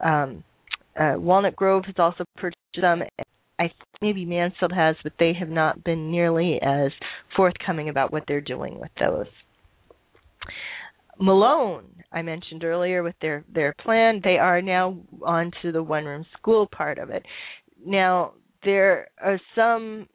Um, 0.00 0.44
uh, 0.98 1.14
Walnut 1.16 1.56
Grove 1.56 1.84
has 1.86 1.96
also 1.98 2.24
purchased 2.36 2.58
them. 2.80 3.02
I 3.58 3.62
think 3.64 3.74
maybe 4.02 4.24
Mansfield 4.24 4.72
has, 4.72 4.96
but 5.02 5.12
they 5.18 5.32
have 5.38 5.48
not 5.48 5.82
been 5.84 6.10
nearly 6.10 6.58
as 6.62 6.90
forthcoming 7.36 7.88
about 7.88 8.12
what 8.12 8.24
they're 8.26 8.40
doing 8.40 8.80
with 8.80 8.90
those. 8.98 9.26
Malone, 11.18 11.84
I 12.12 12.22
mentioned 12.22 12.64
earlier 12.64 13.02
with 13.02 13.14
their 13.20 13.44
their 13.52 13.74
plan, 13.74 14.20
they 14.22 14.38
are 14.38 14.60
now 14.62 14.96
on 15.22 15.52
to 15.62 15.72
the 15.72 15.82
one 15.82 16.04
room 16.04 16.26
school 16.38 16.66
part 16.66 16.98
of 16.98 17.10
it. 17.10 17.24
Now 17.84 18.32
there 18.64 19.08
are 19.22 19.40
some 19.54 20.08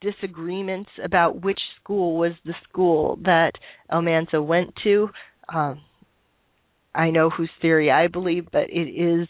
disagreements 0.00 0.90
about 1.02 1.42
which 1.42 1.60
school 1.80 2.18
was 2.18 2.32
the 2.44 2.54
school 2.68 3.18
that 3.24 3.52
Almanzo 3.90 4.42
went 4.42 4.74
to. 4.84 5.08
Um, 5.52 5.80
I 6.94 7.10
know 7.10 7.30
whose 7.30 7.50
theory 7.60 7.90
I 7.90 8.06
believe, 8.06 8.46
but 8.52 8.70
it 8.70 8.88
is 8.88 9.26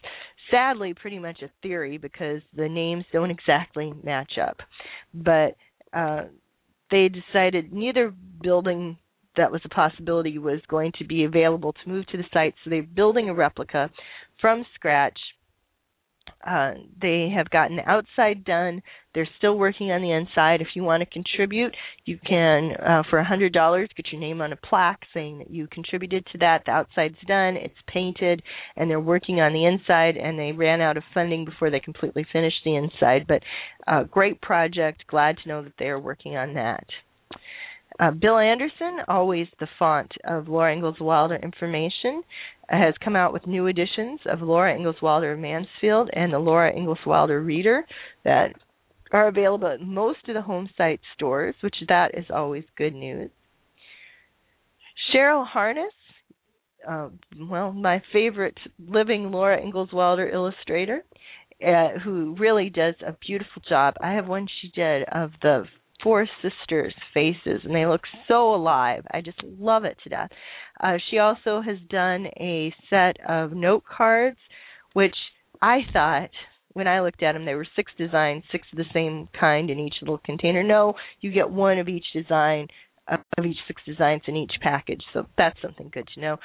sadly 0.50 0.94
pretty 0.94 1.18
much 1.18 1.42
a 1.42 1.50
theory 1.62 1.96
because 1.96 2.42
the 2.54 2.68
names 2.68 3.04
don't 3.12 3.30
exactly 3.30 3.92
match 4.02 4.32
up. 4.40 4.58
But 5.14 5.56
uh, 5.92 6.24
they 6.90 7.08
decided 7.08 7.72
neither 7.72 8.12
building 8.42 8.98
that 9.36 9.52
was 9.52 9.60
a 9.64 9.68
possibility 9.68 10.38
was 10.38 10.60
going 10.68 10.92
to 10.98 11.04
be 11.04 11.24
available 11.24 11.72
to 11.72 11.88
move 11.88 12.06
to 12.08 12.16
the 12.16 12.24
site, 12.32 12.54
so 12.62 12.70
they're 12.70 12.82
building 12.82 13.28
a 13.28 13.34
replica 13.34 13.90
from 14.40 14.64
scratch 14.74 15.18
uh, 16.46 16.74
they 17.00 17.32
have 17.34 17.48
gotten 17.50 17.76
the 17.76 17.88
outside 17.88 18.44
done. 18.44 18.82
They're 19.14 19.28
still 19.38 19.56
working 19.56 19.90
on 19.90 20.02
the 20.02 20.12
inside. 20.12 20.60
If 20.60 20.68
you 20.74 20.82
want 20.82 21.02
to 21.02 21.06
contribute, 21.06 21.74
you 22.04 22.18
can 22.26 22.72
uh, 22.76 23.02
for 23.08 23.18
a 23.18 23.24
hundred 23.24 23.52
dollars 23.52 23.88
get 23.96 24.12
your 24.12 24.20
name 24.20 24.40
on 24.40 24.52
a 24.52 24.56
plaque 24.56 25.00
saying 25.14 25.38
that 25.38 25.50
you 25.50 25.66
contributed 25.68 26.26
to 26.32 26.38
that. 26.38 26.62
The 26.66 26.72
outside's 26.72 27.16
done. 27.26 27.56
It's 27.56 27.74
painted, 27.86 28.42
and 28.76 28.90
they're 28.90 29.00
working 29.00 29.40
on 29.40 29.52
the 29.52 29.64
inside. 29.64 30.16
And 30.16 30.38
they 30.38 30.52
ran 30.52 30.80
out 30.80 30.96
of 30.96 31.04
funding 31.14 31.44
before 31.44 31.70
they 31.70 31.80
completely 31.80 32.26
finished 32.30 32.60
the 32.64 32.76
inside. 32.76 33.26
But 33.26 33.42
uh, 33.86 34.04
great 34.04 34.40
project. 34.42 35.04
Glad 35.08 35.38
to 35.42 35.48
know 35.48 35.62
that 35.62 35.74
they 35.78 35.86
are 35.86 36.00
working 36.00 36.36
on 36.36 36.54
that. 36.54 36.84
Uh, 38.00 38.10
Bill 38.10 38.38
Anderson, 38.38 38.98
always 39.06 39.46
the 39.60 39.68
font 39.78 40.10
of 40.24 40.48
Laura 40.48 40.72
Ingalls 40.74 40.98
Wilder 41.00 41.36
information, 41.36 42.22
has 42.68 42.94
come 43.02 43.14
out 43.14 43.32
with 43.32 43.46
new 43.46 43.66
editions 43.66 44.20
of 44.26 44.40
Laura 44.40 44.74
Ingalls 44.74 45.00
Wilder 45.00 45.32
of 45.32 45.38
Mansfield 45.38 46.10
and 46.12 46.32
the 46.32 46.38
Laura 46.38 46.74
Ingalls 46.74 46.98
Wilder 47.06 47.40
Reader 47.40 47.84
that 48.24 48.54
are 49.12 49.28
available 49.28 49.68
at 49.68 49.80
most 49.80 50.18
of 50.26 50.34
the 50.34 50.42
home 50.42 50.68
site 50.76 51.00
stores, 51.14 51.54
which 51.60 51.76
that 51.88 52.18
is 52.18 52.24
always 52.34 52.64
good 52.76 52.94
news. 52.94 53.30
Cheryl 55.14 55.46
Harness, 55.46 55.92
uh, 56.88 57.10
well, 57.48 57.72
my 57.72 58.02
favorite 58.12 58.58
living 58.78 59.30
Laura 59.30 59.60
Ingalls 59.62 59.92
Wilder 59.92 60.28
illustrator, 60.28 61.04
uh, 61.64 61.98
who 62.02 62.34
really 62.40 62.70
does 62.70 62.94
a 63.06 63.16
beautiful 63.24 63.62
job. 63.68 63.94
I 64.02 64.14
have 64.14 64.26
one 64.26 64.48
she 64.60 64.72
did 64.74 65.04
of 65.12 65.30
the 65.40 65.64
four 66.04 66.28
sisters' 66.40 66.94
faces, 67.12 67.62
and 67.64 67.74
they 67.74 67.86
look 67.86 68.02
so 68.28 68.54
alive. 68.54 69.04
I 69.12 69.22
just 69.22 69.42
love 69.42 69.84
it 69.84 69.96
to 70.04 70.10
death. 70.10 70.30
Uh, 70.80 70.98
she 71.10 71.18
also 71.18 71.60
has 71.60 71.78
done 71.90 72.26
a 72.38 72.72
set 72.90 73.16
of 73.28 73.52
note 73.52 73.82
cards, 73.84 74.38
which 74.92 75.16
I 75.60 75.78
thought 75.92 76.30
when 76.74 76.86
I 76.86 77.00
looked 77.00 77.22
at 77.22 77.32
them, 77.32 77.44
there 77.44 77.56
were 77.56 77.66
six 77.74 77.90
designs, 77.96 78.44
six 78.52 78.66
of 78.72 78.78
the 78.78 78.84
same 78.92 79.28
kind 79.38 79.70
in 79.70 79.78
each 79.78 79.94
little 80.02 80.18
container. 80.18 80.62
No, 80.62 80.94
you 81.20 81.32
get 81.32 81.50
one 81.50 81.78
of 81.78 81.88
each 81.88 82.06
design 82.12 82.68
of 83.08 83.44
each 83.44 83.58
six 83.66 83.82
designs 83.86 84.22
in 84.26 84.36
each 84.36 84.52
package. 84.62 85.02
So 85.12 85.26
that's 85.36 85.60
something 85.60 85.90
good 85.92 86.08
to 86.14 86.20
know. 86.20 86.36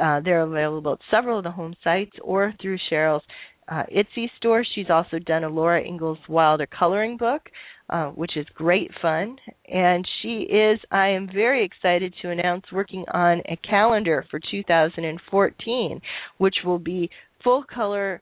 Uh, 0.00 0.20
they're 0.20 0.42
available 0.42 0.94
at 0.94 0.98
several 1.10 1.38
of 1.38 1.44
the 1.44 1.50
home 1.50 1.74
sites 1.84 2.16
or 2.22 2.52
through 2.60 2.78
Cheryl's 2.90 3.22
uh, 3.68 3.84
Etsy 3.94 4.26
store. 4.36 4.64
She's 4.74 4.90
also 4.90 5.18
done 5.18 5.44
a 5.44 5.48
Laura 5.48 5.82
Ingalls 5.82 6.18
Wilder 6.28 6.66
coloring 6.66 7.16
book, 7.16 7.42
uh, 7.90 8.06
which 8.08 8.36
is 8.36 8.46
great 8.54 8.90
fun. 9.00 9.36
And 9.70 10.06
she 10.20 10.42
is, 10.42 10.80
I 10.90 11.08
am 11.08 11.28
very 11.32 11.64
excited 11.64 12.14
to 12.22 12.30
announce, 12.30 12.64
working 12.72 13.04
on 13.12 13.40
a 13.48 13.56
calendar 13.68 14.24
for 14.30 14.40
2014, 14.50 16.00
which 16.38 16.56
will 16.64 16.78
be 16.78 17.10
full 17.42 17.64
color 17.72 18.20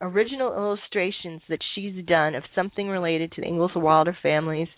original 0.00 0.52
illustrations 0.52 1.40
that 1.48 1.60
she's 1.74 2.04
done 2.06 2.34
of 2.34 2.42
something 2.54 2.88
related 2.88 3.30
to 3.32 3.40
the 3.40 3.46
Ingalls 3.46 3.70
Wilder 3.76 4.16
families 4.22 4.68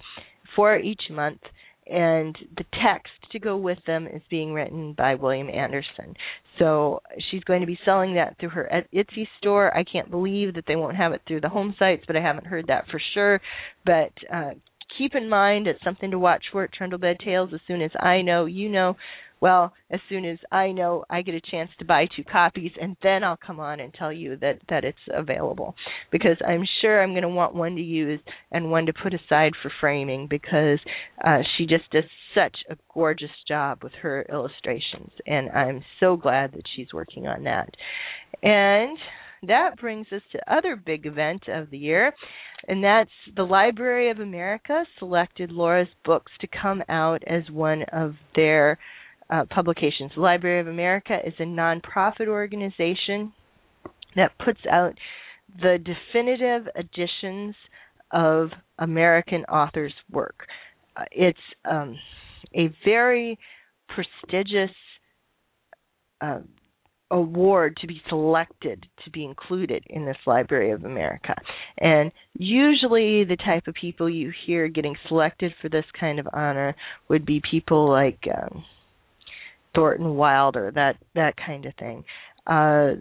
for 0.55 0.79
each 0.79 1.01
month 1.11 1.41
and 1.87 2.37
the 2.57 2.65
text 2.83 3.13
to 3.33 3.39
go 3.39 3.57
with 3.57 3.79
them 3.87 4.07
is 4.07 4.23
being 4.31 4.53
written 4.53 4.95
by 4.97 5.15
William 5.15 5.49
Anderson. 5.49 6.15
So 6.59 7.01
she's 7.31 7.45
going 7.45 7.61
to 7.61 7.67
be 7.67 7.79
selling 7.85 8.15
that 8.15 8.39
through 8.39 8.51
her 8.51 8.71
Etsy 8.95 9.27
store. 9.39 9.77
I 9.77 9.85
can't 9.85 10.11
believe 10.11 10.55
that 10.55 10.65
they 10.67 10.77
won't 10.77 10.97
have 10.97 11.13
it 11.13 11.23
through 11.27 11.41
the 11.41 11.49
home 11.49 11.75
sites, 11.79 12.05
but 12.07 12.17
I 12.17 12.21
haven't 12.21 12.47
heard 12.47 12.67
that 12.69 12.85
for 12.91 13.01
sure. 13.15 13.41
But 13.85 14.13
uh, 14.33 14.51
keep 14.97 15.15
in 15.15 15.29
mind 15.29 15.67
it's 15.67 15.83
something 15.83 16.11
to 16.11 16.19
watch 16.19 16.45
for 16.53 16.65
at 16.65 16.71
Trundlebed 16.73 17.19
Tales. 17.25 17.51
As 17.53 17.61
soon 17.67 17.83
as 17.83 17.91
I 17.99 18.23
know, 18.23 18.47
you 18.47 18.69
know, 18.69 18.97
well, 19.41 19.73
as 19.91 20.01
soon 20.09 20.25
as 20.25 20.39
I 20.51 20.73
know 20.73 21.05
I 21.11 21.23
get 21.23 21.35
a 21.35 21.41
chance 21.41 21.71
to 21.79 21.85
buy 21.85 22.07
two 22.17 22.25
copies, 22.25 22.73
and 22.81 22.97
then 23.03 23.23
I'll 23.25 23.39
come 23.39 23.61
on 23.61 23.81
and 23.81 23.93
tell 23.93 24.13
you 24.13 24.37
that 24.37 24.61
that 24.69 24.85
it's 24.85 24.99
available 25.13 25.75
because 26.11 26.37
I'm 26.47 26.65
sure 26.81 27.03
I'm 27.03 27.11
going 27.13 27.23
to 27.23 27.29
want 27.29 27.55
one 27.55 27.77
to 27.77 27.83
use 27.83 28.21
and 28.51 28.71
one 28.71 28.87
to 28.87 28.93
put 28.93 29.15
aside 29.15 29.53
for 29.63 29.71
framing 29.81 30.27
because 30.29 30.79
uh, 31.25 31.41
she 31.57 31.67
just 31.67 31.91
does 31.91 32.05
such 32.35 32.57
a 32.71 32.77
gorgeous 32.93 33.31
job 33.47 33.83
with 33.83 33.93
her 34.03 34.25
illustrations, 34.31 35.11
and 35.27 35.51
I'm 35.51 35.85
so 36.01 36.17
glad 36.17 36.53
that 36.53 36.65
she's 36.75 36.93
working 36.93 37.27
on 37.27 37.45
that. 37.45 37.71
And 38.43 38.99
that 39.47 39.79
brings 39.79 40.07
us 40.11 40.23
to 40.33 40.53
other 40.53 40.75
big 40.75 41.07
event 41.07 41.45
of 41.49 41.71
the 41.71 41.79
year 41.79 42.13
and 42.69 42.83
that's 42.83 43.11
the 43.37 43.43
Library 43.43 44.11
of 44.11 44.21
America 44.21 44.85
selected 44.99 45.51
Laura's 45.51 45.89
books 46.05 46.33
to 46.41 46.47
come 46.47 46.83
out 46.89 47.23
as 47.27 47.51
one 47.51 47.83
of 47.93 48.15
their 48.35 48.79
uh, 49.31 49.45
publications. 49.51 50.13
The 50.15 50.21
Library 50.21 50.61
of 50.61 50.67
America 50.67 51.19
is 51.25 51.35
a 51.39 51.45
nonprofit 51.45 52.29
organization 52.29 53.33
that 54.17 54.33
puts 54.45 54.61
out 54.71 54.95
the 55.61 55.79
definitive 55.79 56.69
editions 56.77 57.55
of 58.13 58.51
American 58.79 59.45
authors' 59.45 59.93
work. 60.11 60.47
Uh, 60.97 61.05
it's 61.11 61.39
um, 61.71 61.97
a 62.55 62.73
very 62.85 63.39
prestigious 63.89 64.75
uh, 66.21 66.39
award 67.11 67.77
to 67.81 67.87
be 67.87 68.01
selected 68.09 68.87
to 69.05 69.11
be 69.11 69.25
included 69.25 69.85
in 69.89 70.05
this 70.05 70.17
Library 70.27 70.71
of 70.71 70.85
America. 70.85 71.35
And 71.79 72.11
usually, 72.35 73.25
the 73.25 73.37
type 73.37 73.67
of 73.67 73.75
people 73.75 74.09
you 74.09 74.33
hear 74.47 74.69
getting 74.69 74.97
selected 75.09 75.53
for 75.61 75.69
this 75.69 75.85
kind 75.99 76.19
of 76.19 76.29
honor 76.33 76.75
would 77.09 77.27
be 77.27 77.43
people 77.51 77.89
like 77.89 78.19
um, 78.35 78.65
Thornton 79.75 80.15
Wilder, 80.15 80.73
that 80.75 80.97
that 81.15 81.35
kind 81.37 81.67
of 81.67 81.75
thing. 81.77 82.05
Uh, 82.47 82.95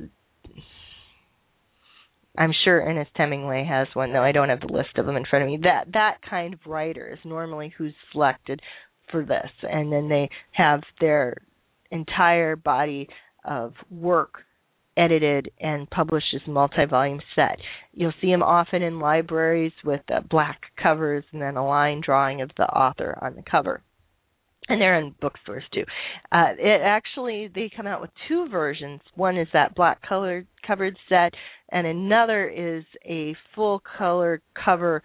I'm 2.38 2.54
sure 2.64 2.82
Ernest 2.82 3.12
Hemingway 3.16 3.66
has 3.70 3.88
one, 3.94 4.12
though 4.12 4.24
I 4.24 4.32
don't 4.32 4.50
have 4.50 4.62
the 4.62 4.74
list 4.74 4.98
of 4.98 5.06
them 5.06 5.16
in 5.16 5.26
front 5.30 5.44
of 5.44 5.52
me. 5.52 5.60
That 5.64 5.94
that 5.94 6.18
kind 6.28 6.54
of 6.54 6.60
writer 6.66 7.12
is 7.14 7.20
normally 7.24 7.74
who's 7.78 7.94
selected 8.12 8.62
for 9.12 9.24
this, 9.24 9.52
and 9.62 9.92
then 9.92 10.10
they 10.10 10.30
have 10.52 10.82
their 11.00 11.38
entire 11.92 12.56
body 12.56 13.08
of 13.46 13.74
work 13.92 14.40
edited 14.96 15.52
and 15.60 15.90
published 15.90 16.34
as 16.36 16.42
a 16.48 16.52
multi-volume 16.52 17.20
set. 17.36 17.58
You'll 17.94 18.14
see 18.22 18.32
them 18.32 18.44
often 18.44 18.82
in 18.82 19.00
libraries 19.00 19.74
with 19.84 20.02
uh, 20.14 20.22
black 20.30 20.62
covers 20.82 21.24
and 21.32 21.42
then 21.42 21.58
a 21.58 21.66
line 21.66 22.02
drawing 22.04 22.42
of 22.42 22.52
the 22.58 22.66
author 22.66 23.18
on 23.22 23.36
the 23.36 23.44
cover 23.50 23.82
and 24.70 24.82
they're 24.82 25.00
in 25.00 25.16
bookstores 25.22 25.64
too. 25.74 25.84
Uh, 26.32 26.54
it 26.58 26.82
actually 26.84 27.50
they 27.54 27.72
come 27.76 27.88
out 27.88 28.02
with 28.02 28.12
two 28.28 28.48
versions. 28.50 29.02
One 29.16 29.38
is 29.38 29.48
that 29.54 29.76
black 29.76 30.02
colored 30.08 30.48
covered 30.66 30.98
set, 31.10 31.34
and 31.70 31.86
another 31.86 32.48
is 32.48 32.84
a 33.06 33.36
full 33.56 33.82
color 33.98 34.42
cover 34.64 35.04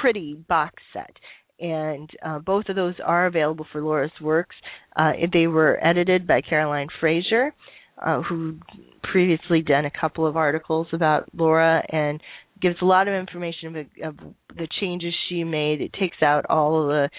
pretty 0.00 0.34
box 0.34 0.74
set. 0.92 1.10
And 1.58 2.08
uh, 2.24 2.38
both 2.38 2.66
of 2.68 2.76
those 2.76 2.94
are 3.04 3.26
available 3.26 3.66
for 3.70 3.82
Laura's 3.82 4.10
works. 4.20 4.56
Uh, 4.96 5.12
they 5.30 5.46
were 5.46 5.78
edited 5.84 6.26
by 6.26 6.40
Caroline 6.40 6.88
Fraser, 7.00 7.52
uh, 8.00 8.22
who 8.22 8.56
previously 9.02 9.60
done 9.60 9.84
a 9.84 9.90
couple 9.90 10.26
of 10.26 10.36
articles 10.36 10.86
about 10.92 11.28
Laura 11.34 11.84
and 11.90 12.20
gives 12.62 12.76
a 12.82 12.84
lot 12.84 13.08
of 13.08 13.14
information 13.14 13.76
of, 13.76 13.86
of 14.04 14.16
the 14.56 14.68
changes 14.80 15.14
she 15.28 15.44
made. 15.44 15.80
It 15.80 15.92
takes 15.92 16.22
out 16.22 16.46
all 16.48 16.82
of 16.82 16.88
the 16.88 17.10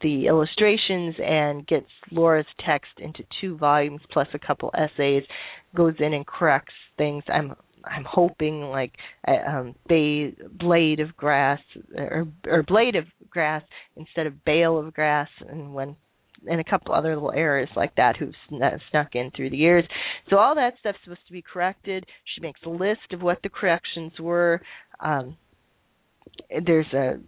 the 0.00 0.26
illustrations 0.26 1.14
and 1.18 1.66
gets 1.66 1.86
Laura's 2.10 2.46
text 2.64 2.92
into 2.98 3.24
two 3.40 3.56
volumes 3.56 4.00
plus 4.12 4.28
a 4.34 4.38
couple 4.38 4.70
essays, 4.74 5.24
goes 5.74 5.94
in 5.98 6.14
and 6.14 6.26
corrects 6.26 6.74
things. 6.96 7.24
I'm 7.28 7.54
I'm 7.84 8.04
hoping 8.04 8.62
like 8.62 8.92
um 9.26 9.74
blade 9.88 11.00
of 11.00 11.16
grass 11.16 11.60
or 11.96 12.28
or 12.46 12.62
blade 12.62 12.96
of 12.96 13.04
grass 13.30 13.62
instead 13.96 14.26
of 14.26 14.44
bale 14.44 14.78
of 14.78 14.92
grass 14.92 15.28
and 15.48 15.74
when 15.74 15.96
and 16.48 16.60
a 16.60 16.64
couple 16.64 16.94
other 16.94 17.14
little 17.14 17.32
errors 17.32 17.68
like 17.76 17.94
that 17.96 18.16
who've 18.16 18.34
snuck 18.48 19.14
in 19.14 19.30
through 19.36 19.50
the 19.50 19.56
years. 19.56 19.84
So 20.28 20.38
all 20.38 20.54
that 20.54 20.74
stuff's 20.80 20.98
supposed 21.04 21.26
to 21.26 21.32
be 21.32 21.42
corrected. 21.42 22.06
She 22.34 22.40
makes 22.40 22.60
a 22.64 22.70
list 22.70 23.12
of 23.12 23.20
what 23.20 23.38
the 23.42 23.50
corrections 23.50 24.12
were. 24.18 24.62
Um, 25.00 25.36
there's 26.64 26.90
a 26.94 27.18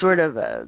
sort 0.00 0.18
of 0.18 0.36
a 0.36 0.66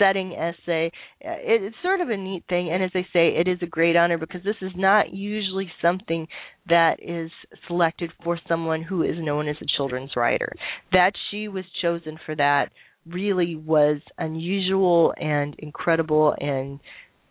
setting 0.00 0.32
essay. 0.32 0.90
Uh, 1.24 1.38
it's 1.38 1.76
sort 1.82 2.00
of 2.00 2.08
a 2.08 2.16
neat 2.16 2.42
thing, 2.48 2.70
and 2.70 2.82
as 2.82 2.90
I 2.94 3.02
say, 3.12 3.36
it 3.36 3.46
is 3.46 3.58
a 3.62 3.66
great 3.66 3.94
honor 3.94 4.18
because 4.18 4.42
this 4.42 4.56
is 4.60 4.72
not 4.74 5.12
usually 5.14 5.70
something 5.80 6.26
that 6.68 6.96
is 7.00 7.30
selected 7.68 8.10
for 8.24 8.40
someone 8.48 8.82
who 8.82 9.02
is 9.02 9.16
known 9.18 9.46
as 9.48 9.56
a 9.60 9.66
children's 9.76 10.16
writer. 10.16 10.52
That 10.92 11.12
she 11.30 11.48
was 11.48 11.64
chosen 11.82 12.18
for 12.26 12.34
that 12.36 12.70
really 13.06 13.56
was 13.56 14.00
unusual 14.18 15.14
and 15.18 15.54
incredible 15.58 16.34
and 16.38 16.78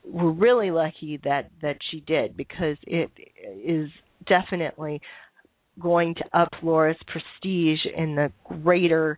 we're 0.04 0.32
really 0.32 0.72
lucky 0.72 1.20
that 1.24 1.52
that 1.62 1.78
she 1.92 2.00
did 2.02 2.36
because 2.36 2.78
it 2.88 3.12
is 3.64 3.90
definitely 4.28 5.02
going 5.80 6.16
to 6.16 6.24
up 6.38 6.50
Laura's 6.62 6.98
prestige 7.08 7.80
in 7.96 8.16
the 8.16 8.32
greater 8.64 9.18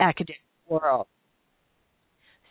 academic 0.00 0.40
world. 0.68 1.06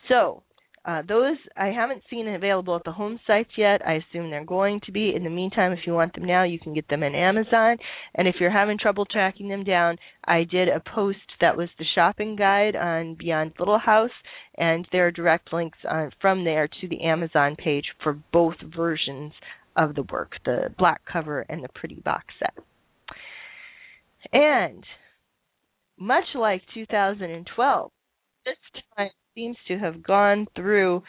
So 0.07 0.43
uh, 0.83 1.03
those 1.07 1.37
I 1.55 1.67
haven't 1.67 2.01
seen 2.09 2.27
available 2.27 2.75
at 2.75 2.83
the 2.83 2.91
home 2.91 3.19
sites 3.27 3.51
yet. 3.55 3.85
I 3.85 3.93
assume 3.93 4.31
they're 4.31 4.43
going 4.43 4.81
to 4.85 4.91
be. 4.91 5.13
In 5.15 5.23
the 5.23 5.29
meantime, 5.29 5.73
if 5.73 5.85
you 5.85 5.93
want 5.93 6.15
them 6.15 6.25
now, 6.25 6.43
you 6.43 6.57
can 6.57 6.73
get 6.73 6.87
them 6.89 7.03
on 7.03 7.13
Amazon. 7.13 7.77
And 8.15 8.27
if 8.27 8.35
you're 8.39 8.49
having 8.49 8.79
trouble 8.79 9.05
tracking 9.05 9.47
them 9.47 9.63
down, 9.63 9.97
I 10.25 10.43
did 10.43 10.69
a 10.69 10.81
post 10.95 11.19
that 11.39 11.55
was 11.55 11.69
the 11.77 11.85
shopping 11.93 12.35
guide 12.35 12.75
on 12.75 13.13
Beyond 13.13 13.53
Little 13.59 13.77
House, 13.77 14.09
and 14.57 14.87
there 14.91 15.05
are 15.05 15.11
direct 15.11 15.53
links 15.53 15.77
uh, 15.87 16.07
from 16.19 16.43
there 16.43 16.67
to 16.67 16.87
the 16.87 17.03
Amazon 17.03 17.55
page 17.55 17.85
for 18.01 18.19
both 18.33 18.55
versions 18.75 19.33
of 19.75 19.93
the 19.93 20.03
work, 20.11 20.31
the 20.45 20.73
black 20.79 21.01
cover 21.11 21.41
and 21.41 21.63
the 21.63 21.69
pretty 21.75 22.01
box 22.03 22.25
set. 22.39 22.53
And 24.33 24.83
much 25.99 26.25
like 26.33 26.63
2012, 26.73 27.91
this 28.45 28.55
time 28.97 29.09
seems 29.35 29.57
to 29.67 29.77
have 29.77 30.03
gone 30.03 30.47
through 30.55 31.03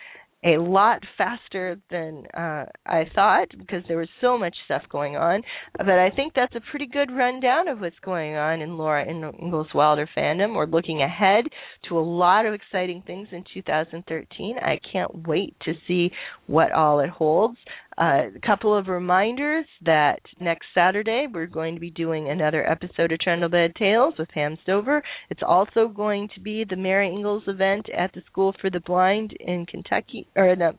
a 0.45 0.59
lot 0.59 1.01
faster 1.17 1.79
than 1.91 2.25
uh, 2.37 2.65
I 2.85 3.05
thought 3.15 3.49
because 3.57 3.83
there 3.87 3.99
was 3.99 4.09
so 4.21 4.37
much 4.37 4.55
stuff 4.65 4.83
going 4.91 5.17
on. 5.17 5.43
But 5.79 5.91
I 5.91 6.11
think 6.11 6.33
that's 6.35 6.55
a 6.57 6.71
pretty 6.71 6.87
good 6.87 7.13
rundown 7.13 7.69
of 7.69 7.81
what's 7.81 7.99
going 8.05 8.35
on 8.35 8.61
in 8.61 8.77
Laura 8.77 9.07
Ingalls 9.09 9.69
Wilder 9.73 10.09
fandom. 10.17 10.55
We're 10.55 10.67
looking 10.67 11.03
ahead 11.03 11.45
to 11.89 11.99
a 11.99 12.01
lot 12.01 12.47
of 12.47 12.55
exciting 12.55 13.05
things 13.07 13.29
in 13.31 13.45
2013. 13.55 14.57
I 14.59 14.81
can't 14.91 15.27
wait 15.29 15.55
to 15.63 15.75
see 15.87 16.11
what 16.47 16.73
all 16.73 16.99
it 17.01 17.11
holds. 17.11 17.59
Uh, 17.99 18.29
a 18.35 18.47
couple 18.47 18.77
of 18.77 18.89
reminders 18.89 19.67
that 19.85 20.21
next 20.41 20.67
Saturday 20.75 21.27
we're 21.33 21.47
going 21.47 21.75
to 21.75 21.81
be 21.81 21.91
doing 21.91 22.31
another 22.31 22.69
episode 22.69 23.13
of 23.13 23.19
Trundlebed 23.19 23.75
Tales 23.75 24.15
with 24.19 24.31
Pam 24.31 24.57
Stover. 24.63 25.03
It's 25.29 25.43
also 25.47 25.89
going 25.89 26.31
to 26.35 26.41
be 26.41 26.65
the 26.69 26.77
Mary 26.77 27.09
Ingalls 27.09 27.43
event 27.47 27.87
at 27.91 28.13
the 28.15 28.23
School 28.31 28.55
for 28.61 28.71
the 28.71 28.81
Blind 28.81 29.35
in 29.41 29.67
Kentucky, 29.67 30.27
or 30.35 30.57
the, 30.57 30.73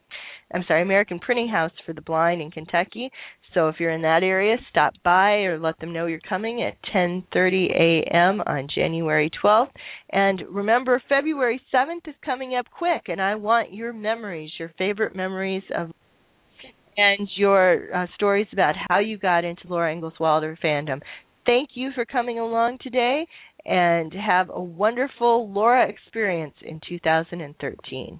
I'm 0.53 0.63
sorry, 0.67 0.81
American 0.81 1.19
Printing 1.19 1.49
House 1.49 1.71
for 1.85 1.93
the 1.93 2.01
Blind 2.01 2.41
in 2.41 2.49
Kentucky. 2.49 3.11
So 3.53 3.67
if 3.67 3.75
you're 3.79 3.91
in 3.91 4.01
that 4.01 4.23
area, 4.23 4.57
stop 4.71 4.93
by 5.03 5.43
or 5.43 5.59
let 5.59 5.79
them 5.79 5.93
know 5.93 6.07
you're 6.07 6.19
coming 6.27 6.63
at 6.63 6.77
10:30 6.91 7.69
a.m. 7.69 8.41
on 8.47 8.67
January 8.73 9.29
12th. 9.43 9.69
And 10.09 10.41
remember, 10.49 10.99
February 11.07 11.61
7th 11.71 12.07
is 12.07 12.15
coming 12.25 12.55
up 12.55 12.65
quick, 12.75 13.03
and 13.07 13.21
I 13.21 13.35
want 13.35 13.71
your 13.71 13.93
memories, 13.93 14.51
your 14.57 14.73
favorite 14.79 15.15
memories 15.15 15.63
of 15.75 15.91
and 16.97 17.27
your 17.35 17.93
uh, 17.93 18.07
stories 18.15 18.47
about 18.51 18.75
how 18.89 18.99
you 18.99 19.17
got 19.17 19.43
into 19.43 19.67
Laura 19.67 19.91
Ingalls 19.91 20.19
Wilder 20.19 20.57
fandom. 20.63 21.01
Thank 21.45 21.71
you 21.73 21.91
for 21.93 22.05
coming 22.05 22.39
along 22.39 22.77
today 22.81 23.27
and 23.65 24.13
have 24.13 24.49
a 24.49 24.61
wonderful 24.61 25.51
Laura 25.51 25.87
experience 25.87 26.55
in 26.61 26.79
2013. 26.87 28.19